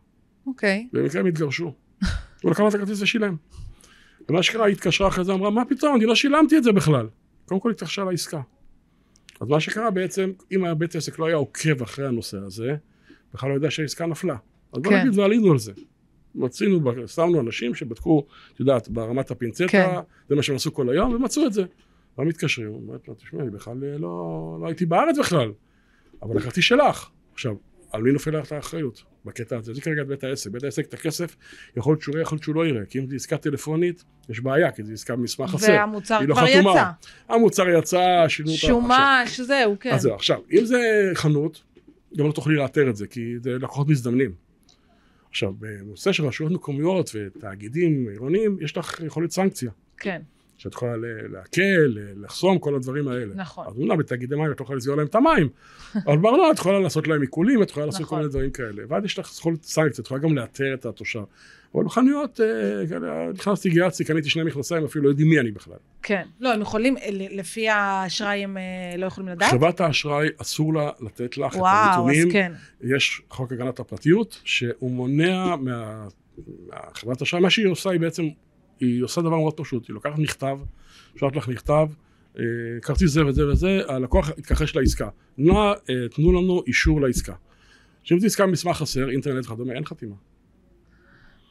אוקיי. 0.46 0.88
במקרה 0.92 1.20
הם 1.20 1.26
התגרשו. 1.26 1.74
הוא 2.42 2.50
לקח 2.50 2.60
לה 2.60 2.68
את 2.68 2.74
הכרטיס 2.74 3.02
ושילם. 3.02 3.36
ומה 4.28 4.42
שקרה, 4.42 4.66
היא 4.66 4.74
התקשרה 4.74 5.08
אחרי 5.08 5.24
זה, 5.24 5.32
אמרה, 5.32 5.50
מה 5.50 5.64
פתאום, 5.64 5.96
אני 5.96 6.04
לא 6.04 6.14
שילמתי 6.14 6.58
את 6.58 6.64
זה 6.64 6.72
בכלל. 6.72 7.06
קודם 7.46 7.60
כל 7.60 7.70
התקשרה 7.70 8.10
לעסקה. 8.10 8.40
אז 9.40 9.48
מה 9.48 9.60
שקרה 9.60 9.90
בעצם, 9.90 10.32
אם 10.52 10.64
הבית 10.64 10.96
עסק 10.96 11.18
לא 11.18 11.26
היה 11.26 11.36
עוקב 11.36 11.82
אחרי 11.82 12.06
הנושא 12.06 12.38
הזה, 12.38 12.76
בכלל 13.34 13.50
לא 13.50 13.54
יודע 13.54 13.70
שהעסקה 13.70 14.06
נפלה. 14.06 14.36
אז 14.72 14.82
בוא 14.82 14.92
כן. 14.92 15.00
נגיד 15.00 15.18
ועלינו 15.18 15.52
על 15.52 15.58
זה. 15.58 15.72
רצינו, 16.40 16.80
שמנו 17.06 17.40
אנשים 17.40 17.74
שבדקו, 17.74 18.26
את 18.54 18.60
יודעת, 18.60 18.88
ברמת 18.88 19.30
הפינצטה, 19.30 19.68
כן. 19.68 19.94
זה 20.28 20.34
מה 20.34 20.42
שהם 20.42 20.56
עשו 20.56 20.74
כל 20.74 20.88
היום, 20.88 21.14
ומצאו 21.14 21.46
את 21.46 21.52
זה. 21.52 21.64
לא 22.18 22.24
מתקשרים, 22.24 22.68
אומרת 22.68 23.08
לו, 23.08 23.14
תשמע, 23.14 23.42
אני 23.42 23.50
בכלל 23.50 23.84
אה, 23.84 23.98
לא, 23.98 24.58
לא 24.60 24.66
הייתי 24.66 24.86
בארץ 24.86 25.18
בכלל, 25.18 25.52
אבל 26.22 26.38
הכרטיס 26.38 26.64
שלך. 26.64 27.10
עכשיו, 27.32 27.54
על 27.92 28.02
מי 28.02 28.12
נופל 28.12 28.38
לך 28.38 28.52
האחריות 28.52 29.04
בקטע 29.24 29.56
הזה? 29.56 29.74
זה 29.74 29.80
כרגע 29.80 30.02
את 30.02 30.06
בית 30.06 30.24
העסק. 30.24 30.50
בית 30.50 30.64
העסק 30.64 30.84
את 30.84 30.94
הכסף, 30.94 31.36
יכול 31.76 31.92
להיות 31.92 32.02
שהוא 32.02 32.12
יראה, 32.12 32.22
יכול 32.22 32.36
להיות 32.36 32.42
שהוא 32.42 32.54
לא 32.54 32.66
יראה. 32.66 32.84
כי 32.84 32.98
אם 32.98 33.06
זו 33.08 33.16
עסקה 33.16 33.36
טלפונית, 33.36 34.04
יש 34.28 34.40
בעיה, 34.40 34.70
כי 34.72 34.82
זו 34.82 34.92
עסקה 34.92 35.16
במסמך 35.16 35.50
חסר. 35.50 35.72
והמוצר 35.72 36.20
לא 36.20 36.34
כבר 36.34 36.46
חתומה. 36.46 36.70
יצא. 36.70 37.34
המוצר 37.34 37.68
יצא, 37.68 38.24
שילמו 38.28 38.52
אותו. 38.52 38.66
שומש, 38.66 39.40
זהו, 39.40 39.76
כן. 39.80 39.92
אז 39.92 40.00
זהו, 40.00 40.14
עכשיו, 40.14 40.38
אם 40.52 40.64
זה 40.64 41.10
חנות, 41.14 41.62
גם 42.16 42.26
לא 42.26 42.32
תוכלי 42.32 42.54
לאתר 42.54 42.90
את 42.90 42.96
זה, 42.96 43.06
כי 43.06 43.34
זה 43.42 43.58
לקוחות 43.58 43.88
מזדמנים. 43.88 44.32
עכשיו, 45.30 45.52
בנושא 45.58 46.12
של 46.12 46.26
רשויות 46.26 46.52
מקומיות 46.52 47.10
ותאגידים 47.14 48.08
עירוניים, 48.08 48.56
יש 48.60 48.76
לך 48.76 49.00
יכולת 49.06 49.30
סנקציה. 49.30 49.70
כן, 49.98 50.22
שאת 50.58 50.72
יכולה 50.74 50.96
ל- 50.96 51.04
לעקל, 51.32 51.62
ל- 51.86 52.24
לחסום, 52.24 52.58
כל 52.58 52.74
הדברים 52.74 53.08
האלה. 53.08 53.34
נכון. 53.34 53.66
אז 53.66 53.78
אומנם 53.78 53.96
בתאגידי 53.98 54.36
מים 54.36 54.52
את 54.52 54.60
לא 54.60 54.64
יכולה 54.64 54.76
לסגור 54.76 54.96
להם 54.96 55.06
את 55.06 55.14
המים, 55.14 55.48
אבל 56.06 56.16
בארנונה 56.18 56.50
את 56.50 56.58
יכולה 56.58 56.80
לעשות 56.80 57.08
להם 57.08 57.20
עיקולים, 57.20 57.62
את 57.62 57.70
יכולה 57.70 57.86
לעשות 57.86 58.00
כל 58.00 58.04
נכון. 58.06 58.18
מיני 58.18 58.30
דברים 58.30 58.50
כאלה. 58.50 58.82
ואז 58.88 59.04
יש 59.04 59.18
לך 59.18 59.30
יכולת 59.38 59.62
סנקציה, 59.62 60.02
את 60.02 60.06
יכולה 60.06 60.20
גם 60.20 60.36
לאתר 60.36 60.74
את 60.74 60.86
התושב. 60.86 61.22
אבל 61.74 61.84
בחנויות, 61.84 62.40
אה, 62.40 62.82
נכנסתי, 63.34 63.70
גייצתי, 63.70 64.04
קניתי 64.04 64.28
שני 64.30 64.42
מכנסיים, 64.42 64.84
אפילו 64.84 65.04
לא 65.04 65.08
יודעים 65.08 65.28
מי 65.28 65.40
אני 65.40 65.50
בכלל. 65.50 65.74
כן. 66.02 66.22
לא, 66.40 66.52
הם 66.54 66.60
יכולים, 66.60 66.96
ל- 67.12 67.38
לפי 67.38 67.68
האשראי 67.68 68.44
הם 68.44 68.56
אה, 68.56 68.62
לא 68.98 69.06
יכולים 69.06 69.28
לדעת? 69.30 69.50
חברת 69.50 69.80
האשראי, 69.80 70.28
אסור 70.38 70.74
לה 70.74 70.90
לתת 71.00 71.38
לך 71.38 71.52
את 71.54 71.58
וואו, 71.60 71.68
אז 71.70 71.96
הנתונים. 71.96 72.30
כן. 72.32 72.52
יש 72.82 73.22
חוק 73.30 73.52
הגנת 73.52 73.80
הפרטיות, 73.80 74.40
שהוא 74.44 74.90
מונע 74.90 75.56
מה- 75.56 76.08
מהחברת 76.68 77.20
האשראי, 77.20 77.42
מה 77.42 77.50
שהיא 77.50 77.66
עושה 77.66 77.90
היא 77.90 78.00
בעצם, 78.00 78.28
היא 78.80 79.04
עושה 79.04 79.20
דבר 79.20 79.36
מאוד 79.36 79.54
פשוט, 79.54 79.88
היא 79.88 79.94
לוקחת 79.94 80.18
מכתב, 80.18 80.58
שולחת 81.16 81.36
לך 81.36 81.48
מכתב, 81.48 81.86
אה, 82.38 82.44
כרטיס 82.82 83.10
זה 83.10 83.26
וזה 83.26 83.48
וזה, 83.48 83.80
הלקוח 83.88 84.30
יתכחש 84.38 84.76
לעסקה. 84.76 85.08
נא, 85.38 85.52
אה, 85.52 86.08
תנו 86.14 86.32
לנו 86.32 86.62
אישור 86.66 87.00
לעסקה. 87.00 87.34
שאם 88.02 88.20
זו 88.20 88.26
עסקה 88.26 88.46
במסמך 88.46 88.76
חסר, 88.76 89.10
אינטרנט 89.10 89.46
וכדומה, 89.46 89.72
אין 89.72 89.84
חתימה. 89.84 90.14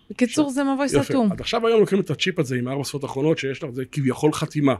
בקיצור, 0.09 0.49
זה 0.49 0.63
מבוי 0.63 0.89
סתום. 0.89 1.31
עד 1.31 1.41
עכשיו 1.41 1.67
היום 1.67 1.79
לוקחים 1.79 1.99
את 1.99 2.09
הצ'יפ 2.09 2.39
הזה 2.39 2.55
עם 2.55 2.67
ארבע 2.67 2.83
שפות 2.83 3.05
אחרונות, 3.05 3.37
שיש 3.37 3.63
לך, 3.63 3.69
זה 3.69 3.85
כביכול 3.85 4.33
חתימה. 4.33 4.75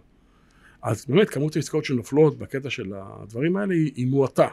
אז 0.82 1.06
באמת, 1.10 1.30
כמות 1.30 1.56
העסקאות 1.56 1.86
שנופלות 1.86 2.38
בקטע 2.38 2.70
של 2.70 2.94
הדברים 2.96 3.58
האלה 3.58 3.74
היא, 3.74 3.92
היא 3.96 4.08
מועטה. 4.08 4.48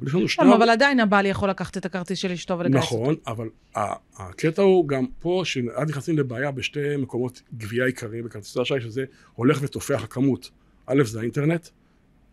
אבל 0.00 0.08
יש 0.08 0.14
לנו 0.14 0.28
שני... 0.28 0.54
אבל 0.54 0.70
עדיין 0.70 1.00
הבעל 1.00 1.26
יכול 1.26 1.50
לקחת 1.50 1.76
את 1.76 1.84
הכרטיס 1.86 2.18
של 2.18 2.32
אשתו 2.32 2.58
ולגייס 2.58 2.84
אותו. 2.84 2.96
נכון, 3.02 3.14
אבל 3.26 3.48
ה- 3.76 3.94
הקטע 4.16 4.62
הוא 4.62 4.88
גם 4.88 5.06
פה, 5.20 5.42
שעד 5.44 5.88
נכנסים 5.88 6.18
לבעיה 6.18 6.50
בשתי 6.50 6.96
מקומות 6.98 7.42
גבייה 7.56 7.86
עיקריים 7.86 8.24
בכרטיסי 8.24 8.62
אשראי, 8.62 8.80
שזה 8.80 9.04
הולך 9.34 9.58
ותופח 9.62 10.04
הכמות. 10.04 10.50
א', 10.86 11.02
זה 11.04 11.20
האינטרנט, 11.20 11.68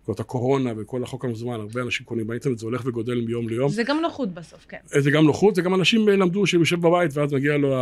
זאת 0.08 0.20
הקורונה 0.20 0.72
וכל 0.78 1.04
החוק 1.04 1.26
המזומן, 1.26 1.60
הרבה 1.60 1.82
אנשים 1.82 2.06
קונים 2.06 2.28
באינטרנט, 2.28 2.58
זה 2.60 2.66
הולך 2.66 2.82
וגודל 2.86 3.22
מיום 3.28 3.50
ליום. 3.50 3.70
זה 3.70 3.84
גם 3.84 4.00
נוחות 4.02 4.34
בסוף, 4.34 4.66
כן. 4.70 4.78
זה 4.86 5.12
גם 5.12 5.26
נוחות, 5.26 5.56
זה 5.56 5.62
גם 5.62 5.74
אנשים 5.74 6.10
אה, 6.10 6.16
למדו 6.16 6.48
שהוא 6.48 6.62
יושב 6.62 6.82
בבית, 6.82 7.18
ואז 7.18 7.34
מגיע 7.34 7.58
לו 7.58 7.76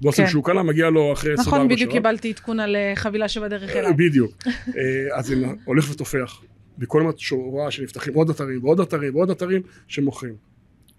הבושם 0.00 0.22
כן. 0.22 0.28
שהוא 0.28 0.44
קנה, 0.44 0.62
מגיע 0.62 0.90
לו 0.90 1.12
אחרי 1.12 1.32
24 1.32 1.44
שעות. 1.44 1.54
נכון, 1.54 1.68
בדיוק 1.68 1.90
קיבלתי 1.90 2.30
עדכון 2.30 2.60
על 2.60 2.76
אה, 2.76 2.92
חבילה 2.96 3.28
שבדרך 3.28 3.70
אה, 3.70 3.80
אליי. 3.80 3.92
בדיוק. 3.92 4.32
אה, 4.46 5.18
אז 5.18 5.26
זה 5.26 5.34
הולך 5.64 5.90
ותופח. 5.90 6.40
וכל 6.78 7.00
הזמן 7.00 7.12
שורה 7.18 7.70
שנפתחים 7.70 8.14
עוד 8.14 8.30
אתרים 8.30 8.64
ועוד 8.64 8.80
אתרים 8.80 9.14
ועוד 9.14 9.30
אתרים 9.30 9.62
שמוכרים. 9.88 10.34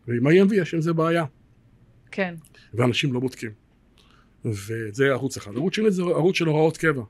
ועם 0.07 0.27
ה-EMV 0.27 0.55
יש 0.55 0.73
עם 0.73 0.81
זה 0.81 0.93
בעיה. 0.93 1.25
כן, 2.11 2.35
ואנשים 2.73 3.13
לא 3.13 3.19
בודקים. 3.19 3.51
וזה 4.45 5.05
ערוץ 5.11 5.37
אחד. 5.37 5.51
ערוץ 5.55 5.75
שני 5.75 5.91
זה 5.91 6.01
ערוץ 6.01 6.35
של 6.35 6.45
הוראות 6.45 6.77
קבע. 6.77 7.01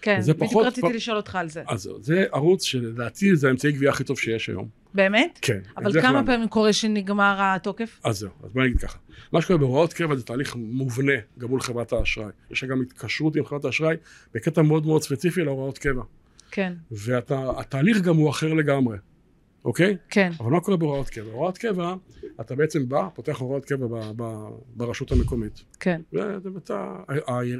כן. 0.00 0.20
זה 0.20 0.32
בדיוק 0.34 0.50
פחות- 0.50 0.66
רציתי 0.66 0.86
פ- 0.88 0.90
לשאול 0.94 1.16
אותך 1.16 1.36
על 1.36 1.48
זה. 1.48 1.62
אז 1.68 1.90
זה 2.00 2.24
ערוץ 2.32 2.64
שלדעתי 2.64 3.36
זה 3.36 3.48
האמצעי 3.48 3.72
גבייה 3.72 3.90
הכי 3.90 4.04
טוב 4.04 4.18
שיש 4.18 4.48
היום. 4.48 4.68
באמת? 4.94 5.38
כן. 5.42 5.60
אבל 5.76 6.00
כמה 6.02 6.22
כלל. 6.22 6.26
פעמים 6.34 6.48
קורה 6.48 6.72
שנגמר 6.72 7.36
התוקף? 7.38 8.00
אז 8.04 8.18
זהו, 8.18 8.30
אז 8.44 8.52
בוא 8.52 8.62
נגיד 8.62 8.80
ככה. 8.80 8.98
מה 9.32 9.40
שקורה 9.42 9.58
בהוראות 9.58 9.92
קבע 9.92 10.16
זה 10.16 10.22
תהליך 10.22 10.56
מובנה 10.56 11.12
גם 11.38 11.48
מול 11.48 11.60
חברת 11.60 11.92
האשראי. 11.92 12.28
יש 12.50 12.64
גם 12.64 12.82
התקשרות 12.82 13.36
עם 13.36 13.44
חברת 13.44 13.64
האשראי 13.64 13.96
בקטע 14.34 14.62
מאוד 14.62 14.86
מאוד 14.86 15.02
ספציפי 15.02 15.44
להוראות 15.44 15.78
קבע. 15.78 16.02
כן, 16.56 16.72
והתהליך 16.90 18.00
גם 18.00 18.16
הוא 18.16 18.30
אחר 18.30 18.54
לגמרי, 18.54 18.96
אוקיי? 19.64 19.96
כן, 20.08 20.30
אבל 20.40 20.50
מה 20.50 20.60
קורה 20.60 20.76
בהוראות 20.76 21.10
קבע? 21.10 21.24
בהוראות 21.24 21.58
קבע, 21.58 21.94
אתה 22.40 22.54
בעצם 22.54 22.88
בא, 22.88 23.08
פותח 23.14 23.36
הוראות 23.38 23.64
קבע 23.64 23.86
ב- 23.86 24.22
ב- 24.22 24.48
ברשות 24.76 25.12
המקומית. 25.12 25.64
כן. 25.80 26.00
ואתה, 26.12 26.96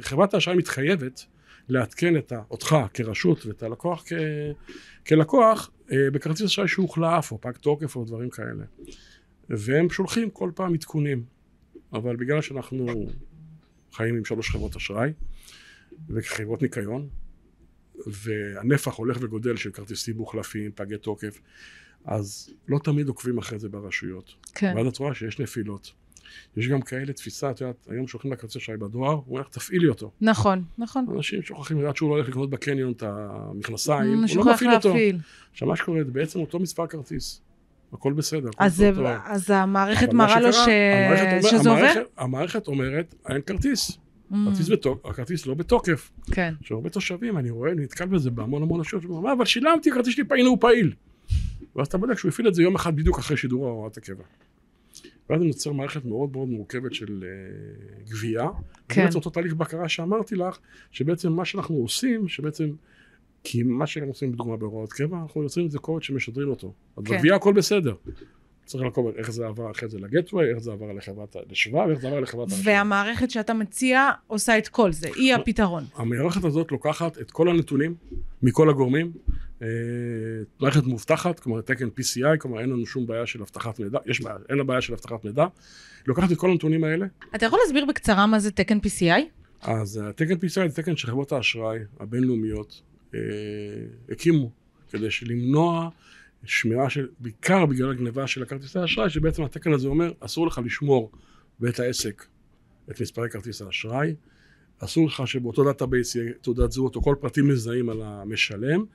חברת 0.01 0.33
האשראי 0.33 0.57
מתחייבת 0.57 1.25
לעדכן 1.69 2.17
את 2.17 2.33
אותך 2.51 2.75
כרשות 2.93 3.45
ואת 3.45 3.63
הלקוח 3.63 4.03
כ, 4.07 4.13
כלקוח 5.07 5.71
אה, 5.91 6.11
בכרטיס 6.13 6.41
אשראי 6.41 6.67
שהוחלף 6.67 7.31
או 7.31 7.41
פג 7.41 7.51
תוקף 7.51 7.95
או 7.95 8.05
דברים 8.05 8.29
כאלה. 8.29 8.63
והם 9.49 9.89
שולחים 9.89 10.29
כל 10.29 10.51
פעם 10.55 10.73
עדכונים. 10.73 11.23
אבל 11.93 12.15
בגלל 12.15 12.41
שאנחנו 12.41 13.07
חיים 13.93 14.15
עם 14.15 14.25
שלוש 14.25 14.49
חברות 14.49 14.75
אשראי 14.75 15.13
וחברות 16.09 16.61
ניקיון, 16.61 17.07
והנפח 18.07 18.93
הולך 18.95 19.17
וגודל 19.21 19.55
של 19.55 19.71
כרטיסים 19.71 20.17
מוחלפים, 20.17 20.71
פגי 20.75 20.97
תוקף, 20.97 21.39
אז 22.05 22.49
לא 22.67 22.79
תמיד 22.83 23.07
עוקבים 23.07 23.37
אחרי 23.37 23.59
זה 23.59 23.69
ברשויות. 23.69 24.33
כן. 24.55 24.73
ואז 24.77 24.87
את 24.87 24.97
רואה 24.97 25.13
שיש 25.15 25.39
נפילות. 25.39 25.91
יש 26.57 26.67
גם 26.67 26.81
כאלה 26.81 27.13
תפיסה, 27.13 27.51
את 27.51 27.61
יודעת, 27.61 27.87
היום 27.89 28.07
שולחים 28.07 28.33
לכרטיס 28.33 28.55
אשראי 28.57 28.77
בדואר, 28.77 29.11
הוא 29.13 29.23
אומר 29.29 29.41
לך, 29.41 29.47
תפעילי 29.47 29.87
אותו. 29.87 30.11
נכון, 30.21 30.63
נכון. 30.77 31.05
אנשים 31.15 31.41
שוכחים, 31.41 31.81
לדעת 31.81 31.95
שהוא 31.95 32.09
לא 32.09 32.15
הולך 32.15 32.29
לקנות 32.29 32.49
בקניון 32.49 32.91
את 32.91 33.03
המכנסיים, 33.05 34.13
הוא 34.35 34.45
לא 34.45 34.53
מפעיל 34.53 34.71
אותו. 34.73 34.93
עכשיו, 35.51 35.67
מה 35.67 35.75
שקורה, 35.75 36.03
זה 36.03 36.11
בעצם 36.11 36.39
אותו 36.39 36.59
מספר 36.59 36.87
כרטיס. 36.87 37.41
הכל 37.93 38.13
בסדר. 38.13 38.49
הכל 38.49 38.63
אז 38.63 38.75
זה- 38.75 38.91
טוב. 38.95 39.05
אז 39.25 39.49
המערכת 39.49 40.13
מראה 40.13 40.39
לו 40.39 40.53
ש- 40.53 40.57
המערכת 40.67 41.25
אומר- 41.31 41.41
שזה 41.41 41.69
עובר? 41.69 41.81
המערכת- 41.81 42.01
המערכת 42.17 42.67
אומרת, 42.67 43.15
אין 43.29 43.41
כרטיס. 43.41 43.97
Mm, 44.31 44.35
כרטיס 44.45 44.69
בתוק- 44.69 45.05
הכרטיס 45.09 45.45
לא 45.45 45.53
בתוקף. 45.53 46.11
כן, 46.31 46.53
עכשיו, 46.59 46.77
הרבה 46.77 46.89
תושבים, 46.89 47.37
אני 47.37 47.49
רואה, 47.49 47.71
אני 47.71 47.81
נתקל 47.83 48.05
בזה 48.05 48.31
בהמון 48.31 48.61
המון 48.63 48.79
רשויות, 48.79 49.03
שאומרים, 49.03 49.23
מה, 49.23 49.33
אבל 49.33 49.45
שילמתי, 49.45 49.91
הכרטיס 49.91 50.13
שלי 50.13 50.23
פעיל 50.23 50.45
הוא 50.45 50.57
פעיל. 50.61 50.93
ואז 51.75 51.87
אתה 51.87 51.97
בודק 51.97 52.17
שהוא 52.17 52.29
הפעיל 52.29 52.47
את 52.47 52.55
זה 52.55 52.63
יום 52.63 52.75
אחד 52.75 52.95
בדיוק 52.95 53.19
אחרי 53.19 53.37
שידור 53.37 53.67
הוראת 53.67 53.97
הקבע. 53.97 54.23
ואז 55.29 55.41
נוצר 55.41 55.71
מערכת 55.71 56.05
מאוד 56.05 56.31
מאוד 56.31 56.47
מורכבת 56.47 56.93
של 56.93 57.23
uh, 57.23 58.09
גבייה. 58.11 58.47
כן. 58.89 59.01
ובעצם 59.01 59.17
אותו 59.17 59.29
תהליך 59.29 59.53
בקרה 59.53 59.89
שאמרתי 59.89 60.35
לך, 60.35 60.57
שבעצם 60.91 61.31
מה 61.33 61.45
שאנחנו 61.45 61.75
עושים, 61.75 62.27
שבעצם, 62.27 62.69
כי 63.43 63.63
מה 63.63 63.87
שאנחנו 63.87 64.11
עושים 64.11 64.31
בדוגמה 64.31 64.57
בהוראות 64.57 64.93
קבע, 64.93 65.17
אנחנו 65.21 65.43
יוצרים 65.43 65.65
את 65.65 65.71
זה 65.71 65.79
קוד 65.79 66.03
שמשדרים 66.03 66.49
אותו. 66.49 66.73
אז 66.97 67.03
כן. 67.05 67.15
בגבייה 67.15 67.35
הכל 67.35 67.53
בסדר. 67.53 67.95
צריך 68.67 68.83
לעקוב 68.83 69.07
איך 69.17 69.31
זה 69.31 69.47
עבר 69.47 69.71
אחרי 69.71 69.89
זה 69.89 69.99
לגטווי, 69.99 70.49
איך 70.49 70.57
זה 70.57 70.71
עבר 70.71 70.93
לחברת, 70.93 71.35
לשבא, 71.49 71.77
ואיך 71.77 71.99
זה 71.99 72.07
עבר 72.07 72.19
לחברת. 72.19 72.47
והמערכת 72.63 73.31
שאתה 73.31 73.53
מציע 73.53 74.09
עושה 74.27 74.57
את 74.57 74.67
כל 74.67 74.91
זה, 74.91 75.07
היא 75.15 75.35
הפתרון. 75.35 75.83
המערכת 75.95 76.43
הזאת 76.43 76.71
לוקחת 76.71 77.17
את 77.17 77.31
כל 77.31 77.49
הנתונים 77.49 77.95
מכל 78.41 78.69
הגורמים, 78.69 79.11
אה, 79.61 79.67
מערכת 80.59 80.83
מובטחת, 80.83 81.39
כלומר 81.39 81.61
תקן 81.61 81.87
PCI, 81.87 82.37
כלומר 82.39 82.59
אין 82.59 82.69
לנו 82.69 82.85
שום 82.85 83.07
בעיה 83.07 83.25
של 83.25 83.41
אבטחת 83.41 83.79
מידע, 83.79 83.99
יש 84.05 84.21
בעיה, 84.21 84.37
אין 84.49 84.57
לה 84.57 84.63
בעיה 84.63 84.81
של 84.81 84.93
אבטחת 84.93 85.25
מידע, 85.25 85.45
לוקחת 86.07 86.31
את 86.31 86.37
כל 86.37 86.51
הנתונים 86.51 86.83
האלה, 86.83 87.05
אתה 87.35 87.45
יכול 87.45 87.59
להסביר 87.63 87.85
בקצרה 87.85 88.27
מה 88.27 88.39
זה 88.39 88.51
תקן 88.51 88.77
PCI? 88.77 89.21
אז 89.61 90.01
התקן 90.09 90.33
PCI 90.33 90.67
זה 90.67 90.75
תקן 90.75 90.95
שחברות 90.95 91.31
האשראי 91.31 91.79
הבינלאומיות 91.99 92.81
אה, 93.15 93.19
הקימו, 94.09 94.51
כדי 94.91 95.07
למנוע 95.21 95.89
שמירה 96.43 96.89
של, 96.89 97.07
בעיקר 97.19 97.65
בגלל 97.65 97.91
הגניבה 97.91 98.27
של 98.27 98.43
הכרטיסי 98.43 98.79
האשראי, 98.79 99.09
שבעצם 99.09 99.43
התקן 99.43 99.73
הזה 99.73 99.87
אומר, 99.87 100.11
אסור 100.19 100.47
לך 100.47 100.61
לשמור 100.65 101.11
בית 101.59 101.79
העסק 101.79 102.25
את 102.91 103.01
מספרי 103.01 103.29
כרטיס 103.29 103.61
האשראי, 103.61 104.15
אסור 104.79 105.07
לך 105.07 105.27
שבאותו 105.27 105.63
database 105.63 106.15
יהיה 106.15 106.31
תעודת 106.41 106.71
זהות 106.71 106.95
או 106.95 107.01
כל 107.01 107.15
פרטים 107.19 107.47
מזהים 107.47 107.89
על 107.89 108.01
המשלם, 108.01 108.85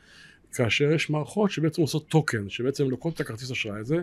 כאשר 0.55 0.93
יש 0.93 1.11
מערכות 1.11 1.51
שבעצם 1.51 1.83
עושות 1.83 2.09
token, 2.09 2.49
שבעצם 2.49 2.91
לוקחות 2.91 3.15
את 3.15 3.21
הכרטיס 3.21 3.51
האשראי 3.51 3.81
הזה, 3.81 3.97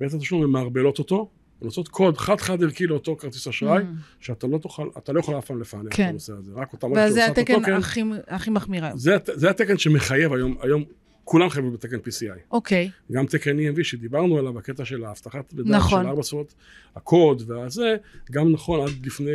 בעצם 0.00 0.18
תשלום 0.18 0.40
ומערבלות 0.40 0.98
אותו, 0.98 1.30
ונוצרות 1.62 1.88
קוד 1.88 2.18
חד-חד 2.18 2.62
ערכי 2.62 2.86
לאותו 2.86 3.16
כרטיס 3.16 3.46
אשראי, 3.48 3.82
Mm. 3.82 3.86
שאתה 4.20 4.46
לא 4.46 4.58
תוכל, 4.58 4.88
אתה 4.98 5.12
לא 5.12 5.20
יכול 5.20 5.38
אף 5.38 5.46
פעם 5.46 5.60
לפענח 5.60 5.96
כן. 5.96 6.04
את 6.04 6.08
הנושא 6.08 6.32
הזה, 6.32 6.52
רק 6.54 6.72
אותה 6.72 6.88
מערכת 6.88 7.10
וזה 7.10 7.20
שעושה 7.20 7.32
את 7.32 7.38
התקן 7.38 7.54
ה 7.54 7.57
token, 7.57 7.72
הכי- 7.72 8.02
הכי 8.28 8.50
מחמיר 8.50 8.84
היום. 8.84 8.98
זה, 8.98 9.16
זה 9.34 9.50
התקן 9.50 9.78
שמחייב 9.78 10.32
היום, 10.32 10.56
היום 10.60 10.84
כולם 11.30 11.48
חייבים 11.48 11.72
בתקן 11.72 11.96
PCI. 11.96 12.40
אוקיי, 12.50 12.90
גם 13.12 13.26
תקן 13.26 13.56
EMV 13.58 13.84
שדיברנו 13.84 14.38
עליו 14.38 14.52
בקטע 14.52 14.84
של 14.84 15.04
האבטחת 15.04 15.52
מידע, 15.52 15.76
נכון. 15.76 16.02
של 16.02 16.08
ארבע 16.08 16.22
שפות, 16.22 16.54
הקוד 16.96 17.42
והזה, 17.46 17.96
גם 18.30 18.52
נכון 18.52 18.80
עד 18.80 19.06
לפני 19.06 19.30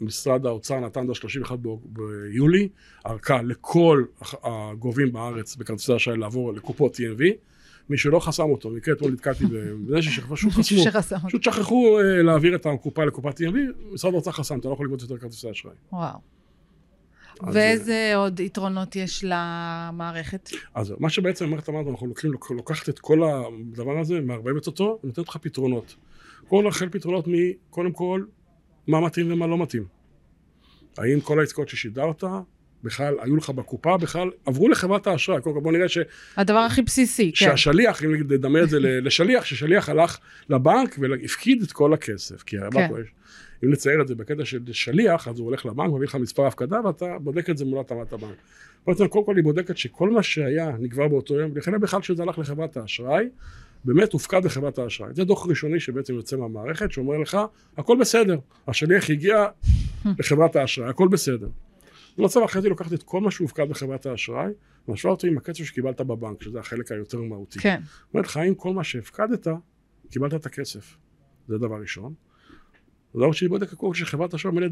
משרד 0.00 0.46
האוצר 0.46 0.80
נתן 0.80 1.08
עד 1.08 1.14
31 1.14 1.58
ב- 1.62 1.68
ביולי, 1.84 2.68
ארכה 3.06 3.42
לכל 3.42 4.04
הגובים 4.42 5.12
בארץ 5.12 5.56
בכרטיסי 5.56 5.96
אשראי 5.96 6.16
לעבור 6.16 6.52
לקופות 6.52 6.96
EMV, 6.96 7.22
מי 7.90 7.98
שלא 7.98 8.20
חסם 8.20 8.50
אותו, 8.50 8.70
מקרה 8.70 8.94
אתמול 8.94 9.12
נתקלתי 9.12 9.44
בזה 9.46 10.02
שפשוט 10.02 10.52
חסמו. 10.90 11.28
פשוט 11.28 11.42
שכחו 11.42 11.98
אה, 11.98 12.22
להעביר 12.22 12.54
את 12.54 12.66
הקופה 12.66 13.04
לקופת 13.04 13.40
EMV, 13.40 13.56
משרד 13.92 14.14
האוצר 14.14 14.30
חסם, 14.30 14.58
אתה 14.58 14.68
לא 14.68 14.72
יכול 14.72 14.86
לגבות 14.86 15.02
יותר 15.02 15.18
כרטיסי 15.18 15.50
אשראי. 15.50 15.74
וואו. 15.92 16.39
ואיזה 17.52 18.12
עוד 18.16 18.40
יתרונות 18.40 18.96
יש 18.96 19.24
למערכת? 19.24 20.50
אז 20.74 20.94
מה 20.98 21.10
שבעצם 21.10 21.44
המערכת 21.44 21.68
אמרת, 21.68 21.86
אנחנו 21.86 22.06
לוקחים, 22.06 22.32
לוק- 22.32 22.50
לוקחת 22.50 22.88
את 22.88 22.98
כל 22.98 23.20
הדבר 23.22 23.98
הזה, 23.98 24.20
מערבבת 24.20 24.66
אותו, 24.66 24.98
ונותנת 25.04 25.28
לך 25.28 25.36
פתרונות. 25.36 25.96
כל 26.48 26.66
החל 26.66 26.88
פתרונות 26.88 27.24
מקודם 27.28 27.92
כל, 27.92 28.24
מה 28.86 29.00
מתאים 29.00 29.32
ומה 29.32 29.46
לא 29.46 29.58
מתאים. 29.58 29.84
האם 30.98 31.20
כל 31.20 31.40
העסקאות 31.40 31.68
ששידרת, 31.68 32.24
בכלל 32.84 33.14
היו 33.20 33.36
לך 33.36 33.50
בקופה, 33.50 33.96
בכלל 33.96 34.30
עברו 34.46 34.68
לחברת 34.68 35.06
האשראי. 35.06 35.40
קודם 35.42 35.54
כל 35.56 35.60
בוא 35.62 35.72
נראה 35.72 35.88
ש, 35.88 35.98
הדבר 36.36 36.58
הכי 36.58 36.82
בסיסי, 36.82 37.32
כן. 37.32 37.36
שהשליח, 37.36 38.04
אם 38.04 38.14
נדמה 38.14 38.62
את 38.62 38.70
זה 38.70 38.78
לשליח, 38.80 39.44
ששליח 39.44 39.88
הלך 39.88 40.18
לבנק 40.48 40.96
והפקיד 40.98 41.62
את 41.62 41.72
כל 41.72 41.94
הכסף. 41.94 42.42
כי 42.42 42.56
כן. 42.56 42.70
כן. 42.72 42.88
אם 43.64 43.70
נצייר 43.70 44.02
את 44.02 44.08
זה 44.08 44.14
בקטע 44.14 44.44
של 44.44 44.72
שליח, 44.72 45.28
אז 45.28 45.38
הוא 45.38 45.46
הולך 45.46 45.66
לבנק, 45.66 45.92
מביא 45.92 46.06
לך 46.06 46.14
מספר 46.14 46.46
הפקדה 46.46 46.80
ואתה 46.84 47.18
בודק 47.18 47.50
את 47.50 47.58
זה 47.58 47.64
מול 47.64 47.80
התאמת 47.80 48.12
הבנק. 48.12 48.36
בעצם 48.86 49.08
קודם 49.08 49.24
כל 49.24 49.36
היא 49.36 49.44
בודקת 49.44 49.76
שכל 49.76 50.10
מה 50.10 50.22
שהיה 50.22 50.76
נגבר 50.78 51.08
באותו 51.08 51.34
יום, 51.34 51.56
לכן 51.56 51.80
בכלל 51.80 52.02
שזה 52.02 52.22
הלך 52.22 52.38
לחברת 52.38 52.76
האשראי, 52.76 53.28
באמת 53.84 54.12
הופקד 54.12 54.44
לחברת 54.44 54.78
האשראי. 54.78 55.14
זה 55.14 55.24
דוח 55.24 55.46
ראשוני 55.46 55.80
שבעצם 55.80 56.14
יוצא 56.14 56.36
מהמערכת, 56.36 56.92
שאומר 56.92 57.18
לך, 57.18 57.38
הכל 57.76 57.96
בסדר, 58.00 58.38
השליח 58.68 59.10
הגיע 59.10 59.46
לחברת 60.18 60.56
האשראי, 60.56 60.88
הכל 60.88 61.08
בסדר. 61.08 61.48
במצב 62.18 62.40
אחרי 62.40 62.62
זה 62.62 62.68
לוקחת 62.68 62.92
את 62.92 63.02
כל 63.02 63.20
מה 63.20 63.30
שהופקד 63.30 63.68
בחברת 63.68 64.06
האשראי, 64.06 64.52
ומשווה 64.88 65.12
אותו 65.12 65.26
עם 65.26 65.38
הקצב 65.38 65.64
שקיבלת 65.64 66.00
בבנק, 66.00 66.42
שזה 66.42 66.58
החלק 66.58 66.92
היותר 66.92 67.22
מהותי. 67.22 67.58
כן, 67.58 67.80
אומרת 68.14 68.26
לך, 68.26 68.36
האם 68.36 68.54
כל 68.54 68.72
מה 68.72 68.84
שהפקדת, 68.84 69.46
קיבלת 70.10 70.34
את 70.34 70.46
הכסף. 70.46 70.96
זה 71.48 71.58
דבר 71.58 71.76
ראשון. 71.80 72.14
דבר 73.16 73.32
שני, 73.32 73.48
בודק 73.48 73.72
הכל 73.72 73.94
שחברת 73.94 74.32
האשראי 74.32 74.54
עומדת 74.54 74.70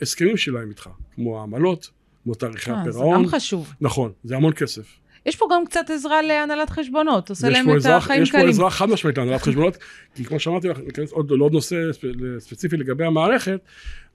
בהסכמים 0.00 0.36
שלהם 0.36 0.68
איתך, 0.68 0.88
כמו 1.14 1.40
העמלות, 1.40 1.90
כמו 2.24 2.34
תאריכי 2.34 2.70
אה, 2.70 2.76
זה 2.84 2.90
הפירעון. 2.90 3.22
גם 3.22 3.28
חשוב. 3.28 3.72
נכון, 3.80 4.12
זה 4.24 4.36
המון 4.36 4.52
כסף. 4.52 4.96
יש 5.26 5.36
פה 5.36 5.46
גם 5.52 5.64
קצת 5.66 5.90
עזרה 5.90 6.22
להנהלת 6.22 6.70
חשבונות, 6.70 7.30
עושה 7.30 7.46
יש 7.48 7.52
להם 7.52 7.66
פה 7.66 7.76
את 7.76 7.96
החיים 7.96 8.22
יש 8.22 8.30
פה 8.30 8.38
קלים. 8.38 8.48
עזרה 8.48 8.70
חד 8.70 8.88
משמעית 8.88 9.18
להנהלת 9.18 9.42
חשבונות, 9.42 9.76
כי 10.14 10.24
כמו 10.24 10.40
שאמרתי 10.40 10.68
לך, 10.68 10.78
ניכנס 10.78 11.12
עוד 11.12 11.30
לעוד 11.30 11.52
נושא 11.52 11.76
ספ- 11.92 12.06
ספציפי 12.38 12.76
לגבי 12.76 13.04
המערכת, 13.04 13.60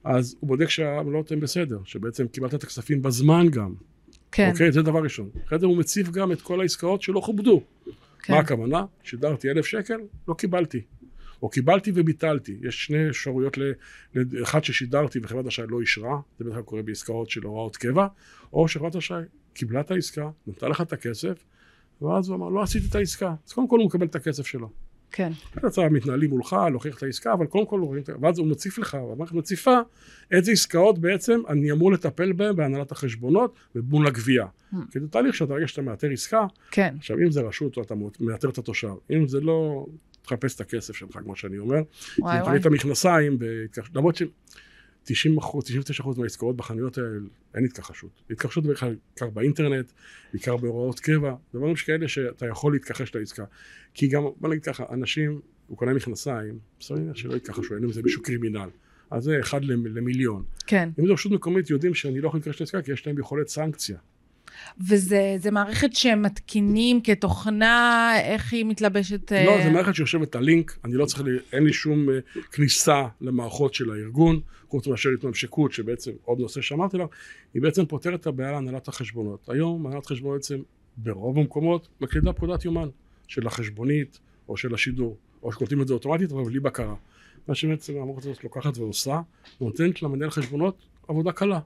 אז 0.04 0.36
הוא 0.40 0.48
בודק 0.48 0.68
שהעמלות 0.70 1.32
הן 1.32 1.40
בסדר, 1.40 1.78
שבעצם 1.84 2.26
קיבלת 2.28 2.54
את 2.54 2.62
הכספים 2.62 3.02
בזמן 3.02 3.48
גם. 3.48 3.74
כן, 4.32 4.50
אוקיי? 4.52 4.72
זה 4.72 4.82
דבר 4.82 4.98
ראשון. 5.02 5.28
אחרי 5.46 5.58
זה 5.58 5.66
הוא 5.66 5.76
מציב 5.76 6.10
גם 6.10 6.32
את 6.32 6.42
כל 6.42 6.60
העסקאות 6.60 7.02
שלא 7.02 7.20
כובדו. 7.20 7.62
כן. 8.22 8.32
מה 8.32 8.38
הכוונה? 8.38 8.84
שידרתי 9.02 9.50
אלף 9.50 9.66
שקל, 9.66 9.98
לא 10.28 10.34
קיבלתי. 10.34 10.80
או 11.42 11.48
קיבלתי 11.48 11.92
וביטלתי. 11.94 12.58
יש 12.62 12.84
שני 12.84 13.08
אפשרויות, 13.08 13.58
אחד 14.42 14.64
ששידרתי 14.64 15.18
וחברת 15.22 15.46
אשראי 15.46 15.68
לא 15.70 15.80
אישרה, 15.80 16.20
זה 16.38 16.44
בדרך 16.44 16.54
כלל 16.54 16.64
קורה 16.64 16.82
בעסקאות 16.82 17.30
של 17.30 17.42
הוראות 17.42 17.76
קבע, 17.76 18.06
או 18.52 18.68
שחברת 18.68 18.96
אשראי 18.96 19.22
קיבלה 19.54 19.80
את 19.80 19.90
העסקה, 19.90 20.30
נתנה 20.46 20.68
לך 20.68 20.80
את 20.80 20.92
הכסף, 20.92 21.44
ואז 22.02 22.28
הוא 22.28 22.36
אמר, 22.36 22.48
לא 22.48 22.62
עשיתי 22.62 22.86
את 22.90 22.94
העסקה. 22.94 23.34
אז 23.46 23.52
קודם 23.52 23.68
כל 23.68 23.78
הוא 23.78 23.86
מקבל 23.86 24.06
את 24.06 24.14
הכסף 24.14 24.46
שלו. 24.46 24.70
כן, 25.10 25.32
אתה 25.66 25.88
מתנהלים 25.88 26.30
מולך, 26.30 26.56
להוכיח 26.70 26.98
את 26.98 27.02
העסקה, 27.02 27.32
אבל 27.32 27.46
קודם 27.46 27.66
כל, 27.66 27.80
ואז 28.20 28.38
הוא 28.38 28.46
מציף 28.46 28.78
לך, 28.78 28.94
המערכת 28.94 29.34
מציפה 29.34 29.78
איזה 30.30 30.52
עסקאות 30.52 30.98
בעצם 30.98 31.40
אני 31.48 31.72
אמור 31.72 31.92
לטפל 31.92 32.32
בהן 32.32 32.56
בהנהלת 32.56 32.92
החשבונות 32.92 33.54
ומול 33.74 34.06
הגבייה. 34.06 34.46
Hmm. 34.46 34.76
כי 34.92 35.00
זה 35.00 35.08
תהליך 35.08 35.34
שאתה 35.34 35.54
רגע 35.54 35.68
שאתה 35.68 35.82
מאתר 35.82 36.10
עסקה, 36.10 36.46
כן, 36.70 36.94
עכשיו 36.98 37.18
אם 37.18 37.30
זה 37.30 37.40
רשות 37.40 37.78
אתה 37.78 37.94
מאתר 38.20 38.48
את 38.48 38.58
התושב, 38.58 38.88
אם 39.10 39.28
זה 39.28 39.40
לא, 39.40 39.86
תחפש 40.26 40.54
את 40.54 40.60
הכסף 40.60 40.94
שלך 40.96 41.10
כמו 41.22 41.36
שאני 41.36 41.58
אומר, 41.58 41.76
וואי 42.18 42.38
אם 42.38 42.42
וואי. 42.44 42.56
את 42.60 42.66
המכנסיים, 42.66 43.38
למרות 43.94 44.16
ש-90 44.16 45.38
אחוז, 45.38 45.64
99 45.64 46.02
אחוז 46.02 46.18
מהעסקאות 46.18 46.56
בחנויות 46.56 46.98
האלה 46.98 47.08
אין 47.54 47.64
התכחשות. 47.64 48.10
התכחשות 48.30 48.64
בעיקר 48.66 48.90
באינטרנט, 49.34 49.92
בעיקר 50.32 50.56
בהוראות 50.56 51.00
קבע, 51.00 51.34
דברים 51.54 51.76
שכאלה 51.76 52.08
שאתה 52.08 52.46
יכול 52.46 52.72
להתכחש 52.72 53.14
לעסקה. 53.14 53.44
כי 53.94 54.06
גם, 54.08 54.22
בוא 54.40 54.48
נגיד 54.50 54.64
ככה, 54.64 54.84
אנשים, 54.90 55.40
הוא 55.66 55.78
קונה 55.78 55.94
מכנסיים, 55.94 56.58
בסדר 56.80 57.14
שלא 57.14 57.34
יתכחשו, 57.34 57.74
אין 57.74 57.84
עם 57.84 57.92
זה 57.92 58.02
מישהו 58.02 58.22
קרימינל. 58.22 58.68
אז 59.10 59.24
זה 59.24 59.40
אחד 59.40 59.64
למ- 59.64 59.86
למיליון. 59.86 60.44
כן. 60.66 60.88
אם 60.98 61.06
זו 61.06 61.12
רשות 61.14 61.32
מקומית 61.32 61.70
יודעים 61.70 61.94
שאני 61.94 62.20
לא 62.20 62.28
יכול 62.28 62.38
להתכחש 62.38 62.60
לעסקה 62.60 62.82
כי 62.82 62.92
יש 62.92 63.06
להם 63.06 63.18
יכולת 63.18 63.48
סנקציה. 63.48 63.98
וזה 64.88 65.36
זה 65.38 65.50
מערכת 65.50 65.92
שהם 65.92 66.22
מתקינים 66.22 67.00
כתוכנה, 67.00 68.12
איך 68.20 68.52
היא 68.52 68.64
מתלבשת? 68.64 69.32
לא, 69.32 69.36
אה, 69.36 69.64
זו 69.64 69.70
מערכת 69.70 69.94
שיושבת 69.94 70.36
על 70.36 70.42
לינק, 70.42 70.78
אני 70.84 70.94
לא 70.94 71.06
צריך, 71.06 71.22
אין 71.52 71.64
לי 71.64 71.72
שום 71.72 72.10
אה, 72.10 72.18
כניסה 72.52 73.06
למערכות 73.20 73.74
של 73.74 73.90
הארגון, 73.90 74.40
חוץ 74.68 74.86
מאשר 74.86 75.10
התממשקות, 75.18 75.72
שבעצם 75.72 76.10
עוד 76.24 76.38
נושא 76.38 76.60
שאמרתי 76.60 76.98
לך, 76.98 77.06
היא 77.54 77.62
בעצם 77.62 77.86
פותרת 77.86 78.20
את 78.20 78.26
הבעיה 78.26 78.52
להנהלת 78.52 78.88
החשבונות. 78.88 79.48
היום 79.48 79.86
הנהלת 79.86 80.06
חשבונות 80.06 80.36
בעצם 80.36 80.58
ברוב 80.96 81.38
המקומות 81.38 81.88
מקלידה 82.00 82.32
פקודת 82.32 82.64
יומן 82.64 82.88
של 83.26 83.46
החשבונית 83.46 84.18
או 84.48 84.56
של 84.56 84.74
השידור, 84.74 85.16
או 85.42 85.52
שקולטים 85.52 85.82
את 85.82 85.88
זה 85.88 85.94
אוטומטית 85.94 86.32
אבל 86.32 86.44
בלי 86.44 86.60
בקרה. 86.60 86.94
מה 87.48 87.54
שבעצם 87.54 87.96
המערכת 87.96 88.24
הזאת 88.24 88.44
לוקחת 88.44 88.78
ועושה, 88.78 89.20
נותנת 89.60 90.02
למנהל 90.02 90.30
חשבונות 90.30 90.86
עבודה 91.08 91.32
קלה. 91.32 91.60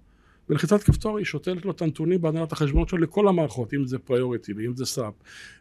בלחיצת 0.50 0.82
כפתור 0.82 1.18
היא 1.18 1.24
שותלת 1.24 1.64
לו 1.64 1.70
את 1.70 1.82
הנתונים 1.82 2.22
בהנהלת 2.22 2.52
החשבונות 2.52 2.88
שלו 2.88 2.98
לכל 2.98 3.28
המערכות, 3.28 3.74
אם 3.74 3.86
זה 3.86 3.98
Priority, 3.98 4.52
ואם 4.52 4.76
זה 4.76 4.86
SAP, 4.86 5.14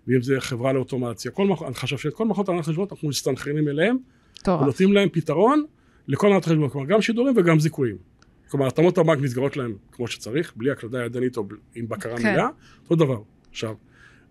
ואם 0.07 0.21
זה 0.21 0.35
חברה 0.39 0.73
לאוטומציה, 0.73 1.31
כל 1.31 1.47
מערכות, 1.47 1.67
אני 1.67 1.75
חושב 1.75 1.97
שאת 1.97 2.13
כל 2.13 2.25
מערכות 2.25 2.49
הנהלת 2.49 2.65
חשבונות 2.65 2.91
אנחנו 2.91 3.07
מסתנכרנים 3.07 3.67
אליהם. 3.67 3.97
ונותנים 4.61 4.93
להם 4.93 5.09
פתרון 5.09 5.65
לכל 6.07 6.27
הנהלת 6.27 6.45
חשבונות, 6.45 6.71
כלומר 6.71 6.87
גם 6.87 7.01
שידורים 7.01 7.37
וגם 7.37 7.59
זיכויים. 7.59 7.97
כלומר, 8.47 8.67
התאמות 8.67 8.97
הבנק 8.97 9.19
נסגרות 9.21 9.57
להם 9.57 9.75
כמו 9.91 10.07
שצריך, 10.07 10.53
בלי 10.55 10.71
הקלדה 10.71 11.05
ידנית 11.05 11.37
או 11.37 11.43
עם 11.75 11.87
בקרה 11.87 12.17
כן. 12.17 12.33
מלאה, 12.33 12.47
אותו 12.83 12.95
דבר. 12.95 13.21
עכשיו, 13.49 13.75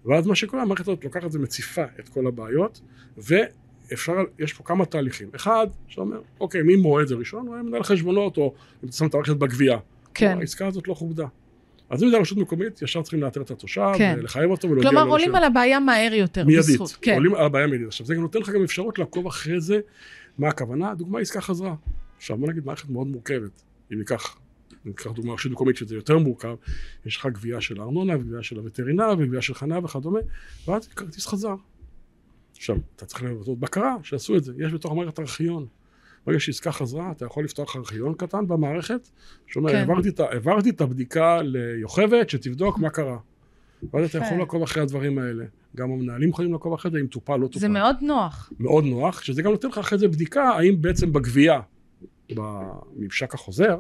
ואז 0.05 0.27
מה 0.27 0.35
שקורה, 0.35 0.63
המערכת 0.63 0.89
הזאת 0.89 1.05
לוקחת 1.05 1.35
ומציפה 1.35 1.85
את 2.01 2.09
כל 2.09 2.27
הבעיות, 2.27 2.81
ואפשר, 3.19 4.15
יש 4.39 4.53
פה 4.53 4.65
כמה 4.65 4.85
תהליכים. 4.85 5.29
אחד, 5.37 5.67
שאומר, 5.89 6.21
אוקיי, 6.41 6.63
מי 6.63 6.77
מועד 6.77 7.07
זה 7.07 7.15
ראשון? 7.15 7.47
הוא 7.47 7.55
היה 7.55 7.63
מנהל 7.63 7.83
חשבונות, 7.83 8.37
או 8.37 8.55
אם 8.85 8.89
אתה 8.89 8.97
שם 8.97 9.07
את 9.07 9.15
המערכת 9.15 9.37
בגבייה. 9.37 9.79
כן. 10.19 10.39
העסקה 10.39 10.67
הזאת 10.67 10.89
לא 10.89 10.95
כובדה. 10.95 11.27
אז 11.91 12.05
אם 12.05 12.11
זה 12.11 12.19
רשות 12.19 12.39
מקומית, 12.39 12.83
ישר 12.83 13.03
צריכים 13.03 13.21
לאתר 13.23 13.43
את 13.43 13.51
התושב, 13.51 13.93
כן. 13.99 14.19
לחייב 14.23 14.51
אותו 14.51 14.69
ולהודיע 14.71 14.91
כלומר, 14.91 15.05
לו 15.05 15.11
עולים 15.11 15.33
ש- 15.33 15.35
על 15.35 15.45
הבעיה 15.45 15.81
מהר 15.81 16.15
יותר. 16.15 16.45
מיידית, 16.45 16.81
בזכות. 16.81 16.99
כן. 17.03 17.15
עולים 17.15 17.35
על 17.35 17.45
הבעיה 17.45 17.67
מיידית. 17.67 17.87
עכשיו 17.87 18.07
זה 18.07 18.15
גם 18.15 18.21
נותן 18.21 18.39
לך 18.39 18.49
גם 18.49 18.63
אפשרות 18.63 18.99
לעקוב 18.99 19.27
אחרי 19.27 19.61
זה, 19.61 19.81
מה 20.39 20.49
הכוונה, 20.49 20.95
דוגמה 20.95 21.21
עסקה 21.21 21.41
חזרה. 21.41 21.75
עכשיו 22.17 22.37
בוא 22.37 22.49
נגיד 22.49 22.67
מערכת 22.67 22.91
מאוד 22.91 23.07
מורכבת, 23.07 23.63
אם 23.93 23.99
ניקח, 23.99 24.37
ניקח 24.85 25.07
דוגמה 25.07 25.33
רשות 25.33 25.53
מקומית 25.53 25.77
שזה 25.77 25.95
יותר 25.95 26.19
מורכב, 26.19 26.57
יש 27.07 27.17
לך 27.17 27.27
גבייה 27.27 27.61
של 27.61 27.81
הארנונה, 27.81 28.17
וגבייה 28.17 28.43
של 28.43 28.57
הווטרינר, 28.57 29.15
וגבייה 29.19 29.43
של 29.43 29.55
חניה 29.55 29.79
וכדומה, 29.79 30.21
ואז 30.69 30.89
כרטיס 30.89 31.27
חזר. 31.27 31.55
עכשיו, 32.57 32.77
אתה 32.97 33.07
צריך 33.07 33.23
לעשות 33.23 33.59
בקרה 33.59 33.97
שעשו 34.03 34.37
את 34.37 34.45
זה, 34.45 34.53
יש 34.59 34.73
בתוך 34.73 34.93
המערכת 34.93 35.19
ארכיון. 35.19 35.67
ברגע 36.27 36.41
שעסקה 36.41 36.73
חזרה, 36.73 37.11
אתה 37.11 37.25
יכול 37.25 37.45
לפתוח 37.45 37.77
ארכיון 37.77 38.15
קטן 38.15 38.47
במערכת, 38.47 39.09
שאומר, 39.47 39.71
כן. 39.71 39.77
העברתי, 39.77 40.09
העברתי 40.19 40.71
את 40.71 40.81
הבדיקה 40.81 41.43
ליוכבת, 41.43 42.31
שתבדוק 42.31 42.79
מה 42.79 42.91
קרה. 42.91 43.19
ואז 43.93 44.09
אתה 44.09 44.19
יכול. 44.19 44.39
לעקוב 44.39 44.63
אחרי 44.63 44.83
הדברים 44.83 45.19
האלה. 45.19 45.45
גם 45.77 45.91
המנהלים 45.91 46.29
יכולים 46.29 46.53
לעקוב 46.53 46.73
אחרי 46.73 46.91
זה 46.91 46.99
אם 46.99 47.07
טופל, 47.07 47.37
לא 47.37 47.47
טופל. 47.47 47.59
זה 47.59 47.69
מאוד 47.69 47.97
נוח. 48.03 48.53
מאוד 48.61 48.85
נוח, 48.85 49.23
שזה 49.23 49.43
גם 49.43 49.51
נותן 49.51 49.69
לך 49.69 49.79
אחרי 49.79 49.99
זה 49.99 50.09
בדיקה, 50.09 50.49
האם 50.49 50.83
בעצם 50.83 51.13
בגבייה, 51.13 51.61
בממשק 52.35 53.35
החוזר, 53.35 53.79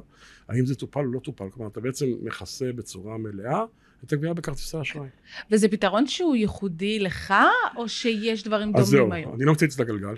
האם 0.48 0.66
זה 0.66 0.74
טופל 0.74 1.00
או 1.00 1.12
לא 1.12 1.20
טופל. 1.20 1.44
כלומר, 1.50 1.70
אתה 1.70 1.80
בעצם 1.80 2.06
מכסה 2.22 2.72
בצורה 2.72 3.18
מלאה 3.18 3.64
את 4.04 4.12
הגבייה 4.12 4.34
בכרטיסי 4.34 4.76
האשראי. 4.76 5.08
וזה 5.50 5.68
פתרון 5.68 6.06
שהוא 6.06 6.36
ייחודי 6.36 6.98
לך, 6.98 7.34
או 7.76 7.88
שיש 7.88 8.44
דברים 8.44 8.76
אז 8.76 8.86
זהו, 8.86 9.00
דומים 9.00 9.12
היום? 9.12 9.34
אני 9.34 9.44
לא 9.44 9.52
ממציא 9.52 9.66
את 9.66 9.80
הגלגל, 9.80 10.14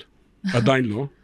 עדיין 0.54 0.85
לא. 0.85 1.06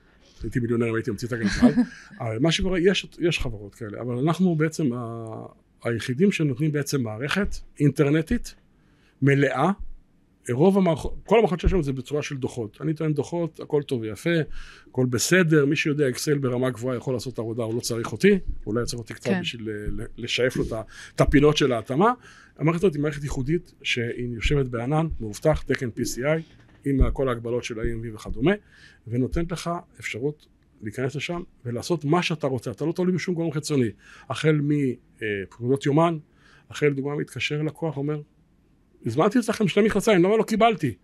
הייתי 0.47 0.61
מיליונר 0.61 0.89
אם 0.91 0.95
הייתי 0.95 1.11
ממציא 1.11 1.29
את 1.29 1.33
הגלגל. 1.33 1.83
אבל 2.21 2.39
מה 2.41 2.53
שקורה, 2.53 2.79
יש, 2.81 3.07
יש 3.19 3.39
חברות 3.39 3.75
כאלה, 3.75 4.01
אבל 4.01 4.15
אנחנו 4.19 4.55
בעצם 4.57 4.93
ה- 4.93 5.47
היחידים 5.85 6.33
שנותנים 6.33 6.73
בעצם 6.73 7.03
מערכת 7.03 7.49
אינטרנטית 7.81 8.55
מלאה. 9.23 9.71
רוב 10.51 10.79
המערכות, 10.79 11.15
כל 11.25 11.39
המערכות 11.39 11.61
שיש 11.61 11.73
לנו 11.73 11.83
זה 11.83 11.93
בצורה 11.93 12.23
של 12.23 12.37
דוחות. 12.37 12.79
אני 12.81 12.95
טוען 12.95 13.13
דוחות, 13.13 13.61
הכל 13.61 13.83
טוב 13.83 14.01
ויפה, 14.01 14.31
הכל 14.91 15.07
בסדר, 15.07 15.65
מי 15.67 15.77
שיודע 15.77 16.09
אקסל 16.09 16.39
ברמה 16.39 16.71
גבוהה 16.71 16.97
יכול 16.97 17.15
לעשות 17.15 17.33
את 17.35 17.39
העבודה, 17.39 17.63
הוא 17.63 17.75
לא 17.75 17.81
צריך 17.81 18.13
אותי, 18.13 18.39
אולי 18.67 18.85
צריך 18.85 18.99
אותי 18.99 19.15
קצת 19.15 19.31
כן. 19.31 19.41
בשביל 19.41 19.71
ל- 19.71 20.03
לשייף 20.19 20.57
לו 20.57 20.65
את 21.15 21.21
הפינות 21.21 21.57
של 21.57 21.73
ההתאמה. 21.73 22.13
המערכת 22.59 22.81
הזאת 22.81 22.95
היא 22.95 23.03
מערכת 23.03 23.23
ייחודית 23.23 23.73
שהיא 23.83 24.29
יושבת 24.35 24.67
בענן, 24.67 25.07
מאובטח, 25.21 25.63
תקן 25.63 25.89
PCI, 25.89 26.41
עם 26.87 27.11
כל 27.11 27.29
ההגבלות 27.29 27.65
של 27.65 27.81
ה-EMV 27.81 28.15
וכדומה, 28.15 28.53
ונותנת 29.07 29.53
לך 29.53 29.71
אפשרות 30.01 30.47
להיכנס 30.83 31.15
לשם 31.15 31.43
ולעשות 31.65 32.05
מה 32.05 32.23
שאתה 32.23 32.47
רוצה, 32.47 32.71
אתה 32.71 32.85
לא 32.85 32.93
תלוי 32.93 33.13
בשום 33.13 33.35
גורם 33.35 33.53
חיצוני, 33.53 33.89
החל 34.31 34.61
מפקודות 34.63 35.87
יומן, 35.87 36.19
החל 36.71 36.87
לדוגמה 36.87 37.17
מתקשר 37.17 37.63
לקוח, 37.63 37.97
אומר, 37.97 38.21
הזמנתי 39.07 39.39
אצלכם 39.39 39.69
שני 39.69 39.87
מכנסיים, 39.87 40.23
למה 40.23 40.37
לא 40.37 40.43
קיבלתי? 40.43 40.95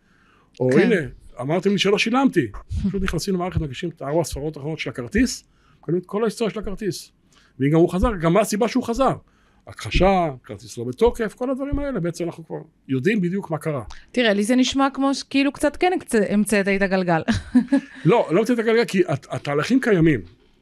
או 0.61 0.71
כן. 0.73 0.79
הנה, 0.79 0.97
אמרתם 1.41 1.71
לי 1.71 1.79
שלא 1.79 1.99
שילמתי. 1.99 2.47
פשוט 2.89 3.03
נכנסים 3.03 3.35
למערכת, 3.35 3.61
מגישים 3.61 3.89
את 3.89 4.03
ארבע 4.03 4.21
הספרות 4.21 4.57
האחרונות 4.57 4.79
של 4.79 4.91
הכרטיס, 4.91 5.45
מקבלים 5.81 6.01
את 6.01 6.07
כל 6.07 6.23
ההיסטוריה 6.23 6.55
של 6.55 6.61
הכרטיס. 6.61 7.13
ואם 7.59 7.71
גם 7.71 7.79
הוא 7.79 7.93
חזר, 7.93 8.17
גם 8.21 8.33
מה 8.33 8.41
הסיבה 8.41 8.69
שהוא 8.69 8.85
חזר. 8.85 9.13
הכחשה, 9.67 10.31
כרטיס 10.45 10.79
לא 10.79 10.85
בתוקף, 10.85 11.35
כל 11.35 11.51
הדברים 11.51 11.79
האלה, 11.79 12.01
בעצם 12.01 12.25
אנחנו 12.25 12.47
כבר 12.47 12.57
יודעים 12.89 13.21
בדיוק 13.21 13.51
מה 13.51 13.59
קרה. 13.59 13.83
תראה, 14.13 14.33
לי 14.33 14.43
זה 14.45 14.57
נשמע 14.57 14.89
כמו 14.95 15.11
כאילו 15.31 15.53
קצת 15.53 15.77
כן 15.77 15.93
המצאת 16.29 16.69
את 16.69 16.83
הגלגל. 16.83 17.23
לא, 18.05 18.29
לא 18.33 18.43
מצאת 18.43 18.59
את 18.59 18.65
הגלגל, 18.65 18.85
כי 18.85 19.03
הת- 19.09 19.27
התהליכים 19.31 19.81
קיימים. 19.81 20.21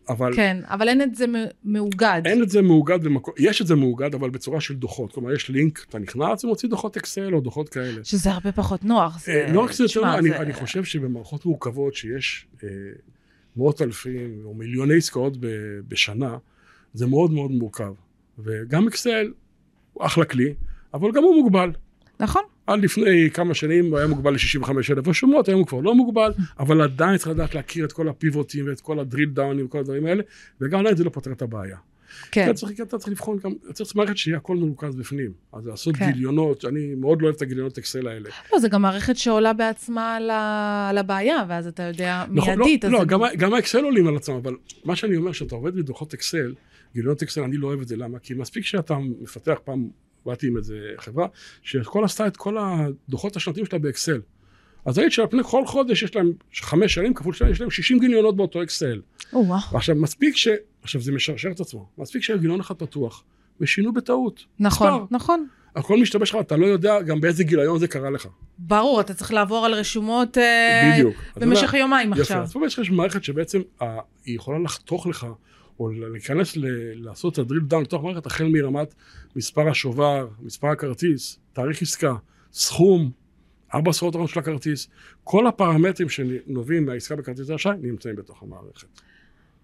אבל 0.09 0.33
כן, 0.37 0.57
אבל 0.65 0.89
אין 0.89 1.03
את 1.03 1.15
זה 1.15 1.25
מאוגד. 1.65 2.23
אין 2.25 2.43
את 2.43 2.51
זה 2.51 2.63
מאוגד 2.63 3.05
במקום, 3.05 3.35
יש 3.39 3.63
את 3.63 3.67
זה 3.67 3.75
מאוגד, 3.75 4.15
אבל 4.15 4.31
בצורה 4.31 4.61
של 4.61 4.75
דוחות. 4.75 5.13
כלומר, 5.13 5.33
יש 5.33 5.49
לינק, 5.51 5.85
אתה 5.89 5.99
נכנס 5.99 6.45
ומוציא 6.45 6.69
דוחות 6.69 6.97
אקסל 6.97 7.35
או 7.35 7.41
דוחות 7.41 7.69
כאלה. 7.69 8.05
שזה 8.05 8.31
הרבה 8.31 8.53
פחות 8.53 8.85
נוח. 8.85 9.25
זה- 9.25 9.33
אה, 9.49 9.53
לא 9.53 9.61
רק 9.61 9.73
שזה 9.73 9.85
יותר, 9.85 10.01
תשמע, 10.01 10.19
אני, 10.19 10.29
זה- 10.29 10.37
אני 10.37 10.53
חושב 10.53 10.85
שבמערכות 10.85 11.47
מורכבות 11.47 11.95
שיש 11.95 12.47
אה, 12.65 12.69
מאות 13.57 13.83
אלפים 13.83 14.41
או 14.45 14.55
מיליוני 14.55 14.97
עסקאות 14.97 15.33
בשנה, 15.89 16.37
זה 16.95 17.07
מאוד 17.07 17.31
מאוד 17.33 17.51
מורכב. 17.51 17.93
וגם 18.44 18.87
אקסל 18.88 19.33
הוא 19.92 20.07
אחלה 20.07 20.24
כלי, 20.24 20.55
אבל 20.94 21.11
גם 21.12 21.22
הוא 21.22 21.37
מוגבל. 21.42 21.70
נכון, 22.20 22.42
עד 22.66 22.81
לפני 22.85 23.31
כמה 23.35 23.55
שנים 23.55 23.90
הוא 23.90 23.98
היה 23.98 24.07
מוגבל 24.07 24.33
ל-65 24.33 24.70
אלף 24.90 25.09
רשומות, 25.09 25.48
היום 25.48 25.61
הוא 25.61 25.66
כבר 25.66 25.81
לא 25.81 25.94
מוגבל, 25.94 26.33
אבל 26.59 26.81
עדיין 26.83 27.16
צריך 27.18 27.29
לדעת 27.31 27.55
להכיר 27.55 27.85
את 27.85 27.92
כל 27.92 28.09
הפיבוטים 28.09 28.66
ואת 28.68 28.81
כל 28.81 28.98
הדריל 28.98 29.29
דאונים 29.31 29.66
וכל 29.66 29.79
הדברים 29.79 30.07
האלה, 30.07 30.22
וגם 30.61 30.81
עדיין 30.81 30.96
זה 30.96 31.05
לא 31.05 31.11
פותר 31.11 31.33
את 31.33 31.42
הבעיה. 31.42 31.76
כן. 32.31 32.44
אתה 32.44 32.55
צריך, 32.55 32.81
אתה 32.81 32.98
צריך 32.98 33.12
לבחון 33.12 33.38
גם, 33.44 33.50
אתה 33.64 33.85
צריך 33.85 33.96
מערכת 33.96 34.16
שיהיה 34.16 34.37
הכל 34.37 34.57
מרוכז 34.57 34.94
בפנים. 34.96 35.33
אז 35.53 35.66
לעשות 35.66 35.96
כן. 35.96 36.11
גיליונות, 36.11 36.64
אני 36.64 36.94
מאוד 36.94 37.22
לא 37.22 37.26
אוהב 37.26 37.37
את 37.37 37.42
הגיליונות 37.42 37.79
אקסל 37.79 38.09
האלה. 38.09 38.29
לא, 38.53 38.59
זה 38.59 38.68
גם 38.68 38.83
מערכת 38.83 39.16
שעולה 39.16 39.53
בעצמה 39.53 40.16
על 40.16 40.31
ה- 40.31 40.87
על 40.90 40.98
הבעיה, 40.98 41.44
ואז 41.48 41.66
אתה 41.66 41.83
יודע 41.83 42.24
נכון, 42.31 42.59
מיידית. 42.59 42.85
לא, 42.85 42.90
לא 42.90 42.98
זה- 42.98 43.05
גם, 43.05 43.20
גם 43.38 43.55
האקסל 43.55 43.85
עולים 43.85 44.07
על 44.07 44.16
עצמם, 44.16 44.35
אבל 44.37 44.55
מה 44.85 44.96
שאני 44.96 45.16
אומר, 45.16 45.33
שאתה 45.33 45.55
עובד 45.55 45.74
בדוחות 45.76 46.14
אקסל, 46.14 46.55
גיליונות 46.94 47.22
אקסל, 47.22 47.42
אני 47.42 47.57
לא 47.57 47.66
אוהב 47.66 47.81
את 47.81 47.88
זה, 47.88 47.96
למה? 47.96 48.18
כי 48.18 48.35
מספיק 48.35 48.64
שאתה 48.64 48.96
מפתח, 49.20 49.59
פעם 49.64 49.88
באתי 50.26 50.46
עם 50.46 50.57
איזה 50.57 50.79
חברה, 50.96 51.26
שכל 51.62 52.05
עשתה 52.05 52.26
את 52.26 52.37
כל 52.37 52.57
הדוחות 52.59 53.37
השנתיים 53.37 53.66
שלה 53.66 53.79
באקסל. 53.79 54.20
אז 54.85 54.98
ראית 54.98 55.12
שעל 55.12 55.26
פני 55.26 55.42
כל 55.44 55.66
חודש 55.66 56.03
יש 56.03 56.16
להם 56.16 56.33
חמש 56.55 56.94
שנים 56.94 57.14
כפול 57.14 57.35
שנים, 57.35 57.53
יש 57.53 57.61
להם 57.61 57.70
60 57.70 57.98
גיליונות 57.98 58.37
באותו 58.37 58.62
אקסל. 58.62 59.00
או-אה, 59.33 59.59
ועכשיו 59.72 59.94
מספיק 59.94 60.37
ש... 60.37 60.48
עכשיו 60.83 61.00
זה 61.00 61.12
משרשר 61.12 61.50
את 61.50 61.61
עצמו, 61.61 61.88
מספיק 61.98 62.22
שיהיה 62.22 62.38
גיליון 62.38 62.61
אחד 62.61 62.74
פתוח, 62.74 63.24
ושינו 63.61 63.92
בטעות. 63.92 64.44
נכון, 64.59 64.92
מספר. 64.92 65.05
נכון. 65.11 65.46
הכל 65.76 66.00
משתבש 66.00 66.31
לך, 66.31 66.37
אתה 66.40 66.57
לא 66.57 66.66
יודע 66.66 67.03
גם 67.03 67.20
באיזה 67.20 67.44
גיליון 67.44 67.79
זה 67.79 67.88
קרה 67.88 68.11
לך. 68.11 68.29
ברור, 68.59 69.00
אתה 69.00 69.14
צריך 69.14 69.33
לעבור 69.33 69.66
על 69.66 69.74
רשומות 69.74 70.38
אה, 70.38 70.92
בדיוק. 70.92 71.14
במשך 71.37 71.74
יומיים 71.74 72.12
יפה, 72.12 72.22
עכשיו. 72.22 72.42
אז 72.42 72.53
פה 72.53 72.66
יש 72.66 72.79
לך 72.79 72.90
מערכת 72.90 73.24
שבעצם 73.24 73.61
אה, 73.83 73.98
היא 74.24 74.37
יכולה 74.37 74.59
לחתוך 74.59 75.07
לך, 75.07 75.26
או 75.81 75.90
להיכנס, 75.90 76.57
ל- 76.57 77.07
לעשות 77.07 77.33
את 77.33 77.38
ה 77.38 77.42
drill 77.42 77.61
down 77.61 77.83
לתוך 77.83 78.03
מערכת 78.05 78.27
החל 78.27 78.45
מרמת 78.45 78.95
מספר 79.37 79.69
השובר, 79.69 80.29
מספר 80.40 80.69
הכרטיס, 80.69 81.38
תאריך 81.53 81.83
עסקה, 81.83 82.14
סכום, 82.53 83.11
ארבע 83.75 83.93
ספרות 83.93 84.14
האחרונות 84.14 84.31
של 84.31 84.40
הכרטיס, 84.40 84.88
כל 85.25 85.47
הפרמטרים 85.47 86.09
שנובעים 86.09 86.87
מהעסקה 86.87 87.16
בכרטיס 87.16 87.51
האשראי 87.51 87.77
נמצאים 87.83 88.16
בתוך 88.16 88.43
המערכת. 88.43 89.01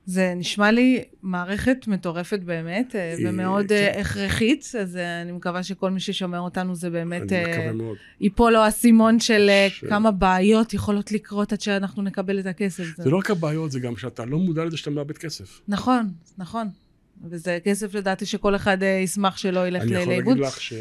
זה 0.06 0.32
נשמע 0.36 0.70
לי 0.72 1.04
מערכת 1.22 1.76
מטורפת 1.86 2.40
באמת, 2.40 2.96
אה, 2.96 3.14
היא- 3.14 3.26
ומאוד 3.28 3.66
כן. 3.68 3.74
אה, 3.74 4.00
הכרחית, 4.00 4.72
אז 4.80 4.96
אה, 4.96 5.22
אני 5.22 5.32
מקווה 5.32 5.62
שכל 5.62 5.90
מי 5.90 6.00
ששומע 6.00 6.38
אותנו 6.38 6.74
זה 6.74 6.90
באמת 6.90 7.32
אני 7.32 7.44
אה, 7.44 7.50
מקווה 7.50 7.72
מאוד. 7.72 7.96
ייפול 8.20 8.52
לו 8.52 8.58
האסימון 8.58 9.20
של 9.20 9.46
אה, 9.48 9.68
כמה 9.88 10.10
בעיות 10.10 10.74
יכולות 10.74 11.12
לקרות 11.12 11.52
עד 11.52 11.60
שאנחנו 11.60 12.02
נקבל 12.02 12.40
את 12.40 12.46
הכסף. 12.46 12.84
זה 12.96 13.10
לא 13.10 13.16
רק 13.16 13.30
הבעיות, 13.30 13.70
זה 13.72 13.80
גם 13.80 13.96
שאתה 13.96 14.24
לא 14.24 14.38
מודע 14.38 14.64
לזה 14.64 14.76
שאתה 14.76 14.90
מאבד 14.90 15.18
כסף. 15.18 15.60
נכון, 15.68 16.08
נכון. 16.38 16.68
וזה 17.30 17.58
כסף 17.64 17.94
לדעתי 17.94 18.26
שכל 18.26 18.56
אחד 18.56 18.82
אה, 18.82 18.88
ישמח 18.88 19.36
שלא 19.36 19.68
ילך 19.68 19.82
אני 19.82 19.90
ל- 19.90 19.94
יכול 19.94 20.12
לאיבוד. 20.12 20.36
להגיד 20.38 20.46
לך 20.52 20.60
ש... 20.60 20.72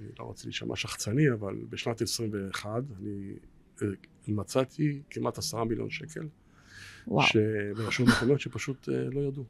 אני 0.00 0.08
לא 0.18 0.24
רוצה 0.24 0.44
להישמע 0.44 0.76
שחצני, 0.76 1.22
אבל 1.32 1.54
בשנת 1.70 2.02
21 2.02 2.70
אני 3.00 3.32
אה, 3.82 3.86
מצאתי 4.28 5.00
כמעט 5.10 5.38
עשרה 5.38 5.64
מיליון 5.64 5.90
שקל. 5.90 6.20
שברשויות 7.22 8.12
מקומיות 8.16 8.40
שפשוט 8.40 8.88
אה, 8.88 8.94
לא 9.12 9.20
ידעו. 9.20 9.44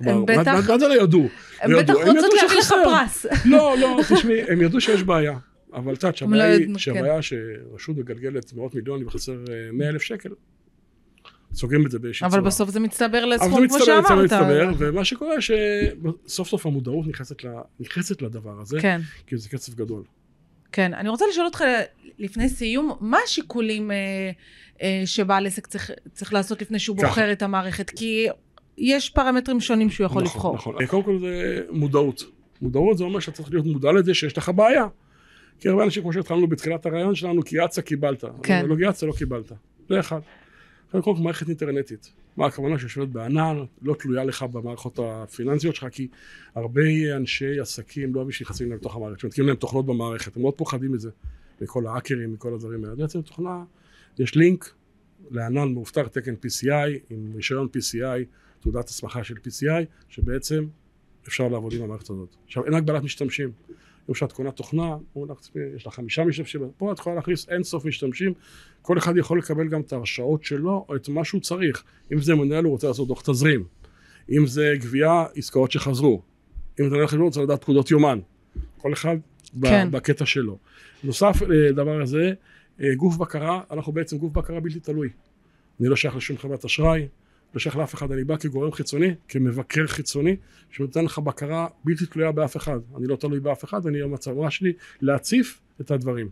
הם 0.00 0.26
בטח- 0.26 0.68
מה 0.70 0.78
זה 0.78 0.88
לא 0.88 1.02
ידעו? 1.02 1.28
הם 1.60 1.70
בטח 1.78 1.94
רוצות 1.94 2.14
להביא 2.42 2.58
לך. 2.58 2.74
פרס. 2.84 3.26
לא, 3.44 3.74
לא, 3.80 3.98
תשמעי, 4.14 4.42
הם 4.42 4.62
ידעו 4.62 4.80
שיש 4.80 5.02
בעיה. 5.02 5.38
אבל 5.74 5.94
את 5.94 6.02
יודעת 6.02 6.22
לא 6.22 6.28
שהבעיה 6.28 6.58
כן. 6.66 6.78
שהבעיה 6.78 7.22
שרשות 7.22 7.96
מגלגלת 7.96 8.52
מאות 8.52 8.74
מיליונים 8.74 9.06
וחסר 9.06 9.36
100 9.72 9.88
אלף 9.88 10.02
שקל, 10.02 10.28
סוגרים 11.54 11.86
את 11.86 11.90
זה 11.90 11.98
באיזושהי 11.98 12.28
צורה. 12.28 12.40
אבל 12.40 12.46
בסוף 12.48 12.70
זה 12.70 12.80
מצטבר 12.80 13.18
אבל 13.24 13.38
זה 13.38 13.44
לסכום, 13.44 13.50
כמו 13.50 13.76
מצטבר, 13.76 13.98
מצטבר, 14.00 14.08
שאמרת. 14.08 14.24
מצטבר, 14.24 14.72
ומה 14.78 15.04
שקורה 15.04 15.34
שסוף 15.40 16.48
סוף 16.48 16.66
המודעות 16.66 17.06
נכנסת 17.06 17.44
ל- 17.44 17.48
נכנסת 17.80 18.22
לדבר 18.22 18.60
הזה, 18.60 18.80
כן. 18.80 19.00
כי 19.26 19.36
זה 19.36 19.48
כסף 19.48 19.74
גדול. 19.74 20.02
כן, 20.72 20.94
אני 20.94 21.08
רוצה 21.08 21.24
לשאול 21.30 21.46
אותך 21.46 21.64
לפני 22.18 22.48
סיום, 22.48 22.92
מה 23.00 23.18
השיקולים 23.24 23.90
אה, 23.90 23.96
אה, 24.82 25.02
שבעל 25.04 25.46
עסק 25.46 25.66
צריך, 25.66 25.90
צריך 26.12 26.32
לעשות 26.32 26.62
לפני 26.62 26.78
שהוא 26.78 26.96
ככה. 26.96 27.06
בוחר 27.06 27.32
את 27.32 27.42
המערכת? 27.42 27.90
כי 27.90 28.28
יש 28.78 29.10
פרמטרים 29.10 29.60
שונים 29.60 29.90
שהוא 29.90 30.04
יכול 30.04 30.22
נכון, 30.22 30.36
לבחור. 30.36 30.54
נכון. 30.54 30.86
קודם 30.86 31.02
כל 31.02 31.18
זה 31.18 31.60
מודעות. 31.70 32.24
מודעות 32.62 32.98
זה 32.98 33.04
אומר 33.04 33.20
שאתה 33.20 33.36
צריך 33.36 33.50
להיות 33.50 33.66
מודע 33.66 33.92
לזה 33.92 34.14
שיש 34.14 34.38
לך 34.38 34.48
בעיה. 34.48 34.86
כי 35.60 35.68
הרבה 35.68 35.84
אנשים, 35.84 36.02
כמו 36.02 36.12
שהתחלנו 36.12 36.46
בתחילת 36.46 36.86
הרעיון 36.86 37.14
שלנו, 37.14 37.42
קייצת 37.42 37.84
קיבלת. 37.84 38.24
כן. 38.42 38.66
לא 38.66 38.76
קייצת, 38.76 39.02
לא 39.06 39.12
קיבלת. 39.12 39.52
זה 39.88 40.00
אחד. 40.00 40.20
קודם 40.92 41.04
כל 41.04 41.14
מערכת 41.22 41.48
אינטרנטית. 41.48 42.12
מה 42.36 42.46
הכוונה 42.46 42.78
שיושבת 42.78 43.08
בענן, 43.08 43.56
לא 43.82 43.94
תלויה 43.94 44.24
לך 44.24 44.42
במערכות 44.42 44.98
הפיננסיות 45.02 45.74
שלך, 45.74 45.86
כי 45.90 46.08
הרבה 46.54 46.82
אנשי 47.16 47.60
עסקים 47.60 48.14
לא 48.14 48.18
אוהבים 48.18 48.32
שנכנסים 48.32 48.68
להם 48.68 48.78
לתוך 48.78 48.96
המערכת, 48.96 49.20
שמתקיעים 49.20 49.48
להם 49.48 49.56
תוכנות 49.56 49.86
במערכת, 49.86 50.36
הם 50.36 50.42
מאוד 50.42 50.54
פוחדים 50.54 50.92
מזה, 50.92 51.10
מכל 51.60 51.86
האקרים, 51.86 52.32
מכל 52.32 52.54
הדברים 52.54 52.84
האלה. 52.84 52.96
בעצם 52.96 53.22
תוכנה, 53.22 53.64
יש 54.18 54.36
לינק 54.36 54.74
לענן 55.30 55.72
מאובטח 55.72 56.06
תקן 56.06 56.34
PCI, 56.34 56.98
עם 57.10 57.32
רישיון 57.34 57.68
PCI, 57.76 58.24
תעודת 58.60 58.88
הסמכה 58.88 59.24
של 59.24 59.34
PCI, 59.34 59.84
שבעצם 60.08 60.66
אפשר 61.28 61.48
לעבוד 61.48 61.72
עם 61.72 61.82
המערכת 61.82 62.10
הזאת. 62.10 62.36
עכשיו, 62.44 62.64
אין 62.64 62.74
הגבלת 62.74 63.02
משתמשים. 63.02 63.52
אם 64.10 64.14
שאת 64.14 64.32
קונה 64.32 64.50
תוכנה, 64.50 64.96
יש 65.76 65.86
לך 65.86 65.94
חמישה 65.94 66.24
משתמשים, 66.24 66.60
פה 66.76 66.92
את 66.92 66.98
יכולה 66.98 67.16
להכניס 67.16 67.48
אין 67.48 67.62
סוף 67.62 67.84
משתמשים, 67.84 68.32
כל 68.82 68.98
אחד 68.98 69.16
יכול 69.16 69.38
לקבל 69.38 69.68
גם 69.68 69.80
את 69.80 69.92
ההרשאות 69.92 70.44
שלו, 70.44 70.86
או 70.88 70.96
את 70.96 71.08
מה 71.08 71.24
שהוא 71.24 71.40
צריך. 71.40 71.84
אם 72.12 72.18
זה 72.18 72.34
מנהל, 72.34 72.64
הוא 72.64 72.72
רוצה 72.72 72.88
לעשות 72.88 73.08
דוח 73.08 73.22
תזרים. 73.22 73.64
אם 74.30 74.46
זה 74.46 74.74
גבייה, 74.78 75.24
עסקאות 75.34 75.70
שחזרו. 75.70 76.22
אם 76.80 76.88
זה 76.88 76.94
מנהל 76.94 77.06
חשבון, 77.06 77.24
רוצה 77.24 77.42
לדעת 77.42 77.60
פקודות 77.62 77.90
יומן. 77.90 78.18
כל 78.78 78.92
אחד 78.92 79.16
כן. 79.62 79.88
בקטע 79.90 80.26
שלו. 80.26 80.58
נוסף 81.04 81.42
לדבר 81.48 82.02
הזה, 82.02 82.32
אה, 82.80 82.94
גוף 82.94 83.16
בקרה, 83.16 83.60
אנחנו 83.70 83.92
בעצם 83.92 84.18
גוף 84.18 84.32
בקרה 84.32 84.60
בלתי 84.60 84.80
תלוי. 84.80 85.08
אני 85.80 85.88
לא 85.88 85.96
שייך 85.96 86.16
לשום 86.16 86.38
חברת 86.38 86.64
אשראי, 86.64 87.08
לא 87.54 87.60
שייך 87.60 87.76
לאף 87.76 87.94
אחד, 87.94 88.12
אני 88.12 88.24
בא 88.24 88.36
כגורם 88.36 88.72
חיצוני, 88.72 89.14
כמבקר 89.28 89.86
חיצוני, 89.86 90.36
שנותן 90.70 91.04
לך 91.04 91.18
בקרה 91.18 91.66
בלתי 91.84 92.06
תלויה 92.06 92.32
באף 92.32 92.56
אחד. 92.56 92.78
אני 92.96 93.06
לא 93.06 93.16
תלוי 93.16 93.40
באף 93.40 93.64
אחד, 93.64 93.86
אני 93.86 94.02
המטרה 94.02 94.50
שלי 94.50 94.72
להציף 95.00 95.60
את 95.80 95.90
הדברים. 95.90 96.28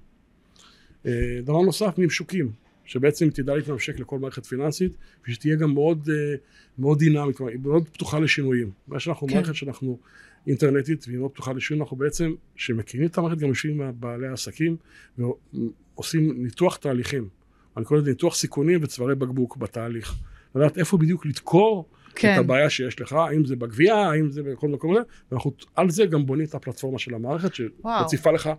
אה, 1.07 1.13
דבר 1.45 1.61
נוסף, 1.63 1.95
ממשוקים, 1.99 2.53
שבעצם 2.85 3.31
תדע 3.31 3.55
להתממשק 3.55 4.01
לכל 4.01 4.19
מערכת 4.19 4.47
פיננסית, 4.47 4.97
ושתהיה 5.29 5.57
גם 5.57 5.75
מאוד, 5.75 6.09
אה, 6.13 6.35
מאוד 6.79 6.99
דינמית, 6.99 7.39
היא 7.41 7.59
מאוד 7.63 7.89
פתוחה 7.89 8.19
לשינויים. 8.19 8.71
מה 8.89 9.01
שאנחנו, 9.01 9.27
כן. 9.27 9.33
כן. 9.33 9.39
מערכת 9.41 9.55
שאנחנו 9.55 9.99
אינטרנטית, 10.47 11.05
והיא 11.09 11.19
מאוד 11.19 11.31
פתוחה 11.31 11.53
לשינויים, 11.53 11.83
אנחנו 11.83 11.97
בעצם, 11.97 12.35
שמכירים 12.57 13.07
את 13.07 13.19
המערכת, 13.19 13.39
גם 13.39 13.49
יושבים 13.49 13.83
עם 13.83 13.93
בעלי 14.01 14.27
העסקים, 14.27 14.77
ועושים 15.19 16.43
ניתוח 16.43 16.77
תהליכים. 16.77 17.29
אני 17.77 17.85
קורא 17.85 18.01
לזה 18.01 18.11
ניתוח 18.11 18.35
סיכונים 18.35 18.81
וצווארי 18.83 19.15
בקבוק 19.15 19.57
בתהליך. 19.57 20.15
לדעת 20.55 20.79
איפה 20.79 20.99
בדיוק 20.99 21.27
לדקור 21.27 21.89
כן. 22.15 22.35
את 22.35 22.39
הבעיה 22.39 22.71
שיש 22.71 23.01
לך, 23.01 23.13
האם 23.13 23.45
זה 23.45 23.57
בגבייה, 23.57 23.97
האם 23.97 24.31
זה 24.31 24.43
בכל 24.43 24.69
מקום 24.69 24.93
אחר, 24.93 25.03
ואנחנו 25.31 25.53
על 25.77 25.91
זה 25.91 26.07
גם 26.07 26.27
בונים 26.27 26.47
את 26.47 26.55
הפלטפורמה 26.55 26.99
של 26.99 27.15
המערכת. 27.15 27.55
שמציפה 27.55 28.31
לך, 28.31 28.51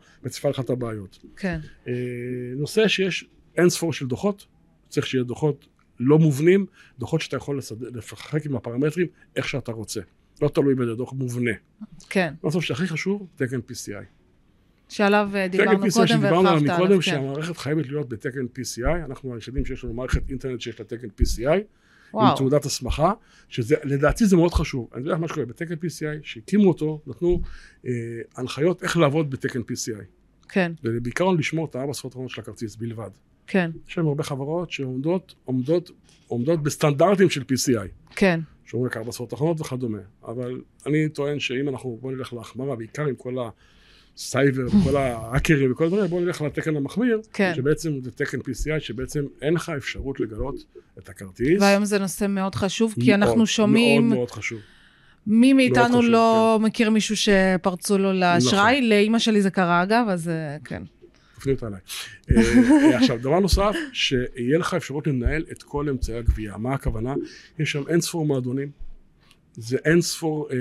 לך 0.50 0.60
את 0.60 0.70
הבעיות. 0.70 1.20
כן. 1.36 1.60
אה, 1.88 1.94
נושא 2.56 2.88
שיש 2.88 3.26
אין 3.58 3.70
ספור 3.70 3.94
של 3.94 4.08
דוחות, 4.08 4.48
צריך 4.90 5.08
שיהיה 5.08 5.24
דוחות 5.24 5.68
לא 6.00 6.20
מובנים, 6.20 6.66
דוחות 7.00 7.22
שאתה 7.22 7.38
יכול 7.38 7.58
לסד... 7.58 7.96
לשחק 7.98 8.46
עם 8.46 8.56
הפרמטרים 8.56 9.08
איך 9.36 9.50
שאתה 9.50 9.72
רוצה. 9.72 10.02
לא 10.42 10.48
תלוי 10.48 10.76
באיזה 10.76 10.96
דוח 10.96 11.14
מובנה. 11.14 11.52
כן. 12.10 12.34
בסוף 12.44 12.64
שהכי 12.64 12.88
חשוב, 12.88 13.28
תקן 13.36 13.60
PCI. 13.70 14.21
שעליו 14.92 15.30
אה, 15.36 15.50
תקן 15.50 15.58
דיברנו 15.58 15.86
PCI 15.86 15.94
קודם 15.94 16.08
שדיברנו 16.08 16.40
עליו 16.40 16.52
והרחבת 16.52 16.70
מקודם, 16.70 16.86
עליו, 16.86 16.98
כן. 16.98 17.02
שהמערכת 17.02 17.58
חייבת 17.58 17.88
להיות 17.88 18.10
בתקן 18.10 18.46
PCI, 18.60 19.06
אנחנו 19.06 19.36
היחידים 19.36 19.66
שיש 19.66 19.84
לנו 19.84 19.94
מערכת 19.94 20.30
אינטרנט 20.30 20.62
שיש 20.62 20.80
לה 20.80 20.86
תקן 20.86 21.08
PCI, 21.08 21.50
עם 21.50 21.62
וואו. 22.14 22.38
תעודת 22.38 22.66
הסמכה, 22.66 23.14
שזה, 23.50 23.76
לדעתי 23.84 24.26
זה 24.26 24.36
מאוד 24.36 24.54
חשוב. 24.54 24.90
אני 24.96 25.04
יודע 25.04 25.18
מה 25.18 25.28
שקורה, 25.28 25.46
בתקן 25.46 25.74
PCI, 25.74 26.20
שהקימו 26.24 26.68
אותו, 26.68 27.02
נתנו 27.08 27.42
אה, 27.86 27.92
הנחיות 28.38 28.84
איך 28.84 28.98
לעבוד 28.98 29.30
בתקן 29.32 29.60
PCI. 29.60 30.04
כן, 30.50 30.72
ובעיקרון 30.84 31.38
לשמור 31.38 31.66
את 31.66 31.76
הארבע 31.76 31.94
שפות 31.94 32.12
האחרונות 32.12 32.32
של 32.32 32.42
הכרטיס 32.42 32.76
בלבד. 32.76 33.10
כן, 33.48 33.72
יש 33.88 33.98
לנו 33.98 34.10
הרבה 34.10 34.24
חברות 34.24 34.72
שעומדות 34.72 35.36
עומדות, 35.46 35.92
עומדות 36.28 36.64
בסטנדרטים 36.64 37.30
של 37.30 37.42
PCI, 37.42 37.88
כן. 38.16 38.40
שאומרים 38.66 38.92
רק 38.92 38.98
ארבע 38.98 39.12
שפות 39.12 39.34
אחרונות 39.34 39.62
וכדומה. 39.62 39.98
אבל 40.26 40.62
אני 40.86 41.10
טוען 41.10 41.40
שאם 41.40 41.70
אנחנו, 41.70 41.98
בוא 42.02 42.12
נלך 42.12 42.34
להחמרה, 42.34 42.76
בעיקר 42.76 43.06
עם 43.06 43.16
כל 43.16 43.34
הסייבר 44.16 44.68
וכל 44.68 44.96
ההאקרים 44.96 45.72
וכל 45.72 45.86
הדברים, 45.86 46.08
בוא 46.08 46.22
נלך 46.22 46.42
לתקן 46.42 46.76
המחמיר, 46.76 47.22
כן. 47.34 47.54
שבעצם 47.56 47.92
זה 48.04 48.12
תקן 48.12 48.38
PCI, 48.38 48.80
שבעצם 48.80 49.26
אין 49.42 49.54
לך 49.54 49.72
אפשרות 49.78 50.20
לגלות 50.20 50.56
את 51.00 51.10
הכרטיס. 51.10 51.62
והיום 51.62 51.86
זה 51.86 52.00
נושא 52.00 52.26
מאוד 52.30 52.56
חשוב, 52.56 52.94
כי 52.94 53.10
מאוד, 53.10 53.24
אנחנו 53.24 53.48
שומעים, 53.48 54.08
מאוד 54.08 54.18
מאוד 54.18 54.32
חשוב. 54.32 54.60
מי 55.28 55.54
מאיתנו 55.54 55.84
חשוב, 55.84 56.02
כן. 56.02 56.12
לא 56.12 56.60
מכיר 56.62 56.90
מישהו 56.90 57.16
שפרצו 57.18 57.98
לו 57.98 58.14
לאשראי, 58.14 58.82
לאימא 58.82 59.20
שלי 59.20 59.42
זה 59.42 59.50
קרה 59.50 59.84
אגב, 59.84 60.06
אז 60.10 60.30
אה, 60.30 60.58
כן. 60.64 60.84
תפני 61.36 61.54
אותה 61.54 61.68
אליי. 61.68 61.80
אה, 62.32 62.98
עכשיו, 62.98 63.18
דבר 63.18 63.40
נוסף, 63.40 63.76
שיהיה 63.94 64.58
לך 64.60 64.74
אפשרות 64.74 65.08
לנהל 65.08 65.46
את 65.52 65.64
כל 65.64 65.90
אמצעי 65.90 66.18
הגבייה. 66.18 66.58
מה 66.58 66.74
הכוונה? 66.74 67.14
יש 67.60 67.72
שם 67.72 67.84
אין 67.88 68.02
ספור 68.02 68.26
מועדונים. 68.26 68.72
זה 69.54 69.78
אין 69.86 70.02
ספור 70.02 70.48
אה, 70.52 70.58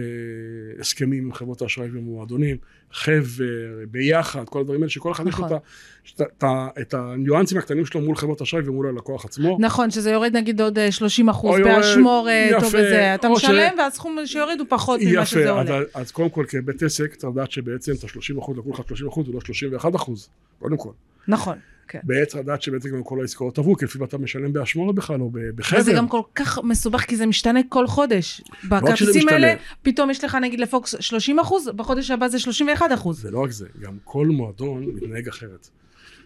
הסכמים 0.80 1.24
עם 1.24 1.32
חברות 1.32 1.62
האשראי 1.62 1.88
ומועדונים, 1.92 2.56
חבר, 2.92 3.44
ביחד, 3.90 4.44
כל 4.48 4.60
הדברים 4.60 4.80
האלה, 4.80 4.90
שכל 4.90 5.12
אחד 5.12 5.26
יש 5.26 5.38
לו 5.38 5.44
נכון. 5.44 5.56
את 5.56 6.22
את 6.38 6.44
את 6.80 6.94
הניואנסים 6.94 7.58
הקטנים 7.58 7.86
שלו 7.86 8.00
מול 8.00 8.16
חברות 8.16 8.40
האשראי 8.40 8.62
ומול 8.66 8.86
הלקוח 8.86 9.24
עצמו. 9.24 9.56
נכון, 9.60 9.90
שזה 9.90 10.10
יורד 10.10 10.36
נגיד 10.36 10.60
עוד 10.60 10.78
אה, 10.78 10.92
30 10.92 11.28
אחוז 11.28 11.50
או 11.54 11.58
יורד, 11.58 11.74
באשמורת 11.74 12.52
או 12.62 12.68
בזה, 12.68 13.14
אתה 13.14 13.28
או 13.28 13.40
ש- 13.40 13.44
משלם 13.44 13.74
והסכום 13.78 14.18
שיוריד 14.26 14.60
הוא 14.60 14.66
פחות 14.70 15.00
ממה 15.02 15.26
שזה 15.26 15.50
עולה. 15.50 15.76
אז, 15.78 15.84
אז 15.94 16.10
קודם 16.10 16.30
כל 16.30 16.44
כבית 16.48 16.82
עסק, 16.82 17.14
צריך 17.14 17.32
לדעת 17.32 17.50
שבעצם 17.50 17.92
את 17.98 18.04
ה-30 18.04 18.38
אחוז, 18.38 18.58
לקחו 18.58 18.70
לך 18.70 18.80
30 18.88 19.08
אחוז 19.08 19.28
ולא 19.28 19.40
31 19.40 19.94
אחוז, 19.94 20.28
קודם 20.58 20.76
כל. 20.76 20.90
נכון, 21.28 21.58
כן. 21.88 21.98
בעצם 22.04 22.38
לדעת 22.38 22.62
שבעצם 22.62 22.88
גם 22.88 23.02
כל 23.02 23.20
העסקאות 23.20 23.58
עברו, 23.58 23.76
כי 23.76 23.84
לפעמים 23.84 24.08
אתה 24.08 24.18
משלם 24.18 24.52
באשמורת 24.52 24.94
בכלל, 24.94 25.20
או 25.20 25.30
בחבר. 25.54 25.80
וזה 25.80 25.92
גם 25.92 26.08
כל 26.08 26.22
כך 26.34 26.58
מסובך, 26.64 27.00
כי 27.00 27.16
זה 27.16 27.26
משתנה 27.26 27.60
כל 27.68 27.86
חודש. 27.86 28.42
בכרטיסים 28.64 29.08
משתנה. 29.08 29.32
האלה, 29.32 29.54
פתאום 29.82 30.10
יש 30.10 30.24
לך 30.24 30.34
נגיד 30.34 30.60
לפוקס 30.60 30.94
30 31.00 31.38
אחוז, 31.38 31.68
בחודש 31.76 32.10
הבא 32.10 32.28
זה 32.28 32.38
31 32.38 32.92
אחוז. 32.94 33.22
זה 33.22 33.30
לא 33.30 33.38
רק 33.44 33.50
זה, 33.50 33.66
גם 33.80 33.96
כל 34.04 34.26
מועדון 34.26 34.84
מתנהג 34.84 35.28
אחרת. 35.28 35.68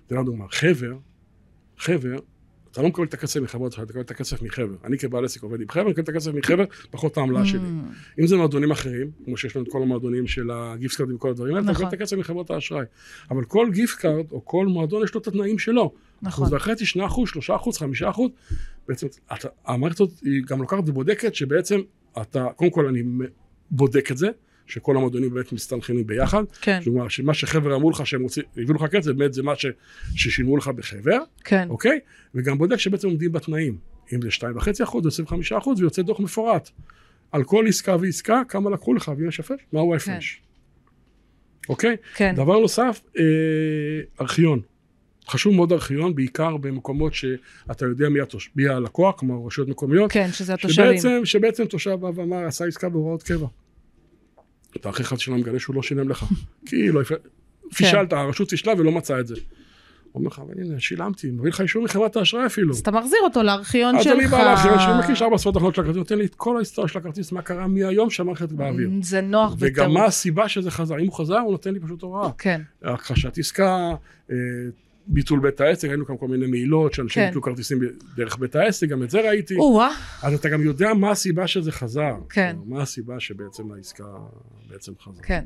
אתן 0.06 0.16
לך 0.16 0.24
דוגמה, 0.24 0.44
חבר, 0.50 0.96
חבר, 1.78 2.16
אתה 2.74 2.82
לא 2.82 2.88
מקבל 2.88 3.04
את 3.04 3.14
הכסף 3.14 3.40
מחברות 3.40 3.72
שלך, 3.72 3.82
אתה 3.82 3.90
מקבל 3.90 4.00
את 4.00 4.10
הכסף 4.10 4.42
מחבר. 4.42 4.74
אני 4.84 4.98
כבעל 4.98 5.24
עסק 5.24 5.42
עובד 5.42 5.60
עם 5.60 5.68
חבר, 5.68 5.82
אני 5.82 5.90
מקבל 5.90 6.02
את 6.02 6.08
הכסף 6.08 6.34
מחבר, 6.34 6.64
פחות 6.90 7.16
העמלה 7.16 7.46
שלי. 7.46 7.58
Mm, 7.58 8.20
אם 8.20 8.26
זה 8.26 8.36
מועדונים 8.36 8.70
אחרים, 8.70 9.10
כמו 9.24 9.36
שיש 9.36 9.56
לנו 9.56 9.64
את 9.64 9.72
כל 9.72 9.82
המועדונים 9.82 10.26
של 10.26 10.50
ה 10.50 10.59
gift 10.59 10.96
card 10.96 11.12
וכל 11.12 11.30
הדברים 11.30 11.54
האלה, 11.54 11.64
אתה 11.64 11.72
נכון. 11.72 11.84
מקבל 11.84 11.96
את 11.96 12.00
הכסף 12.02 12.16
מחברות 12.16 12.50
האשראי. 12.50 12.84
אבל 13.30 13.44
כל 13.44 13.68
gift 13.72 13.98
card, 13.98 14.32
או 14.32 14.44
כל 14.44 14.66
מועדון, 14.66 15.04
יש 15.04 15.14
לו 15.14 15.20
את 15.20 15.26
התנאים 15.26 15.58
שלו. 15.58 15.92
נכון. 16.22 16.44
אחוז 16.44 16.52
וחצי, 16.52 16.86
שני 16.86 17.06
אחוז, 17.06 17.28
שלושה 17.28 17.56
אחוז, 17.56 17.78
חמישה 17.78 18.10
אחוז. 18.10 18.30
בעצם, 18.88 19.06
המערכת 19.66 20.00
הזאת 20.00 20.18
היא 20.22 20.42
גם 20.46 20.60
לוקחת 20.60 20.82
ובודקת 20.86 21.34
שבעצם 21.34 21.80
אתה, 22.22 22.46
קודם 22.56 22.70
כל 22.70 22.86
אני 22.86 23.02
בודק 23.70 24.10
את 24.10 24.16
זה, 24.16 24.28
שכל 24.66 24.96
המועדונים 24.96 25.34
באמת 25.34 25.52
מסתנכרנים 25.52 26.06
ביחד. 26.06 26.44
כן, 26.60 26.80
כלומר, 26.84 27.08
שמה 27.08 27.34
שחבר 27.34 27.76
אמרו 27.76 27.90
לך 27.90 28.06
שהם 28.06 28.22
רוצים, 28.22 28.42
הביאו 28.56 28.74
לך 28.74 28.84
כסף, 28.90 29.10
באמת 29.10 29.34
זה 29.34 29.42
מה 29.42 29.56
ש, 29.56 29.66
ששילמו 30.14 30.56
לך 30.56 30.68
בחבר, 30.68 31.18
כן, 31.44 31.68
אוקיי? 31.68 32.00
וגם 32.34 32.58
בודק 32.58 32.76
שבעצם 32.76 33.08
עומדים 33.08 33.32
בתנאים. 33.32 33.76
אם 34.12 34.22
זה 34.22 34.28
2.5 34.28 34.82
אחוז 34.82 35.04
או 35.04 35.08
25 35.08 35.52
אחוז, 35.52 35.80
ויוצא 35.80 36.02
דוח 36.02 36.20
מפורט. 36.20 36.70
על 37.32 37.44
כל 37.44 37.64
עסקה 37.68 37.96
ועסקה, 38.00 38.42
כמה 38.48 38.70
לקחו 38.70 38.94
לך, 38.94 39.12
ואם 39.18 39.28
יש 39.28 39.40
הפרש, 39.40 39.60
מהו 39.72 39.92
ההפרש. 39.92 40.42
אוקיי? 41.68 41.96
כן. 42.14 42.34
דבר 42.36 42.58
נוסף, 42.58 43.00
אה, 43.18 43.22
ארכיון. 44.20 44.60
חשוב 45.28 45.54
מאוד 45.54 45.72
ארכיון, 45.72 46.14
בעיקר 46.14 46.56
במקומות 46.56 47.14
שאתה 47.14 47.84
יודע 47.84 48.08
מי, 48.08 48.20
התוש... 48.20 48.50
מי 48.56 48.68
הלקוח, 48.68 49.14
כמו 49.18 49.46
רשויות 49.46 49.68
מקומיות. 49.68 50.12
כן, 50.12 50.28
שזה 50.32 50.54
התושבים. 50.54 50.98
שבעצם, 50.98 51.20
שבעצם 51.24 51.64
תושב 51.64 51.94
בא 51.94 52.10
ואמר, 52.14 52.46
עשה 52.46 52.64
עסקה 52.64 52.88
בהוראות 52.88 53.22
קבע. 53.22 53.46
אתה 54.76 54.90
אחרי 54.90 55.04
חצי 55.04 55.22
שנה 55.22 55.36
מגלה 55.36 55.58
שהוא 55.58 55.76
לא 55.76 55.82
שילם 55.82 56.08
לך. 56.08 56.24
כי 56.66 56.88
לא, 56.88 57.04
כן. 57.04 57.14
פישלת, 57.74 58.12
הרשות 58.12 58.50
פישלה 58.50 58.72
ולא 58.78 58.92
מצאה 58.92 59.20
את 59.20 59.26
זה. 59.26 59.34
אומר 60.14 60.28
לך, 60.28 60.38
אבל 60.38 60.54
הנה, 60.60 60.80
שילמתי, 60.80 61.30
מביא 61.30 61.50
לך 61.50 61.60
אישור 61.60 61.84
מחברת 61.84 62.16
האשראי 62.16 62.46
אפילו. 62.46 62.72
אז 62.72 62.78
אתה 62.78 62.90
מחזיר 62.90 63.18
אותו 63.24 63.42
לארכיון 63.42 64.02
שלך. 64.02 64.12
אז 64.12 64.18
אני 64.18 64.26
בא 64.26 64.44
לארכיון 64.44 64.78
שאני 64.78 64.98
מקיש 64.98 65.22
ארבע 65.22 65.34
עשרות 65.34 65.56
אחרונות 65.56 65.74
של 65.74 65.80
הכרטיס, 65.80 65.98
נותן 65.98 66.18
לי 66.18 66.24
את 66.24 66.34
כל 66.34 66.56
ההיסטוריה 66.56 66.88
של 66.88 66.98
הכרטיס, 66.98 67.32
מה 67.32 67.42
קרה 67.42 67.66
מהיום 67.66 68.10
שהמערכת 68.10 68.52
באוויר. 68.52 68.90
זה 69.02 69.20
נוח 69.20 69.54
וגם 69.58 69.72
בטירוף. 69.72 69.98
מה 69.98 70.04
הסיבה 70.04 70.48
שזה 70.48 70.70
חזר. 70.70 70.98
אם 70.98 71.06
הוא 71.06 71.12
חזר, 71.12 71.38
הוא 71.38 71.52
נותן 71.52 71.74
לי 71.74 71.80
פשוט 71.80 72.02
הוראה. 72.02 72.30
כן, 72.38 72.60
הכחשת 72.82 73.38
עסקה, 73.38 73.94
אה, 74.30 74.36
ביטול 75.06 75.40
בית 75.40 75.60
העסק, 75.60 75.88
ראינו 75.88 76.06
כאן 76.06 76.16
כל 76.16 76.28
מיני 76.28 76.46
מעילות, 76.46 76.94
שאנשים 76.94 77.22
כן. 77.22 77.28
ביטלו 77.28 77.42
כרטיסים 77.42 77.78
דרך 78.16 78.38
בית 78.38 78.56
העסק, 78.56 78.88
גם 78.88 79.02
את 79.02 79.10
זה 79.10 79.20
ראיתי. 79.20 79.54
או-אה, 79.56 79.90
אז 80.22 80.34
אתה 80.34 80.48
גם 80.48 80.62
יודע 80.62 80.94
מה 80.94 81.10
הסיבה 81.10 81.46
שזה 81.46 81.72
חזר. 81.72 82.14
כן. 82.30 82.56
מה 82.66 82.82
הסיבה 82.82 83.20
שבעצם 83.20 83.72
העסקה 83.72 84.04
בעצם 84.70 84.92
חזרה. 85.00 85.22
כן. 85.22 85.44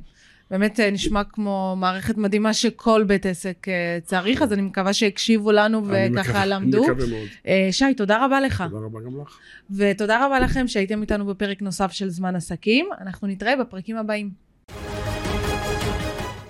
באמת 0.50 0.80
אה, 0.80 0.90
נשמע 0.90 1.24
כמו 1.24 1.76
מערכת 1.78 2.16
מדהימה 2.16 2.54
שכל 2.54 3.04
בית 3.06 3.26
עסק 3.26 3.68
אה, 3.68 3.98
צריך, 4.04 4.42
אז 4.42 4.52
אני 4.52 4.62
מקווה 4.62 4.92
שהקשיבו 4.92 5.52
לנו 5.52 5.82
וככה 5.86 6.46
למדו. 6.46 6.84
אני 6.84 6.92
מקווה 6.92 7.06
מאוד. 7.06 7.28
אה, 7.46 7.68
שי, 7.70 7.94
תודה 7.96 8.24
רבה 8.24 8.40
לך. 8.40 8.64
תודה 8.70 8.84
רבה 8.84 9.00
גם 9.00 9.20
לך. 9.20 9.38
ותודה 9.70 10.26
רבה 10.26 10.40
לכם 10.40 10.68
שהייתם 10.68 11.02
איתנו 11.02 11.26
בפרק 11.26 11.62
נוסף 11.62 11.92
של 11.92 12.08
זמן 12.08 12.36
עסקים. 12.36 12.88
אנחנו 13.00 13.28
נתראה 13.28 13.56
בפרקים 13.56 13.96
הבאים. 13.96 14.47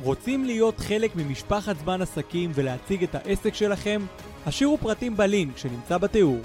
רוצים 0.09 0.45
להיות 0.45 0.81
חלק 0.81 1.17
ממשפחת 1.17 1.79
זמן 1.79 2.03
עסקים 2.03 2.51
ולהציג 2.55 3.03
את 3.03 3.15
העסק 3.15 3.55
שלכם? 3.55 4.01
השאירו 4.47 4.79
פרטים 4.79 5.17
בלינק 5.17 5.57
שנמצא 5.59 5.99
בתיאור. 5.99 6.39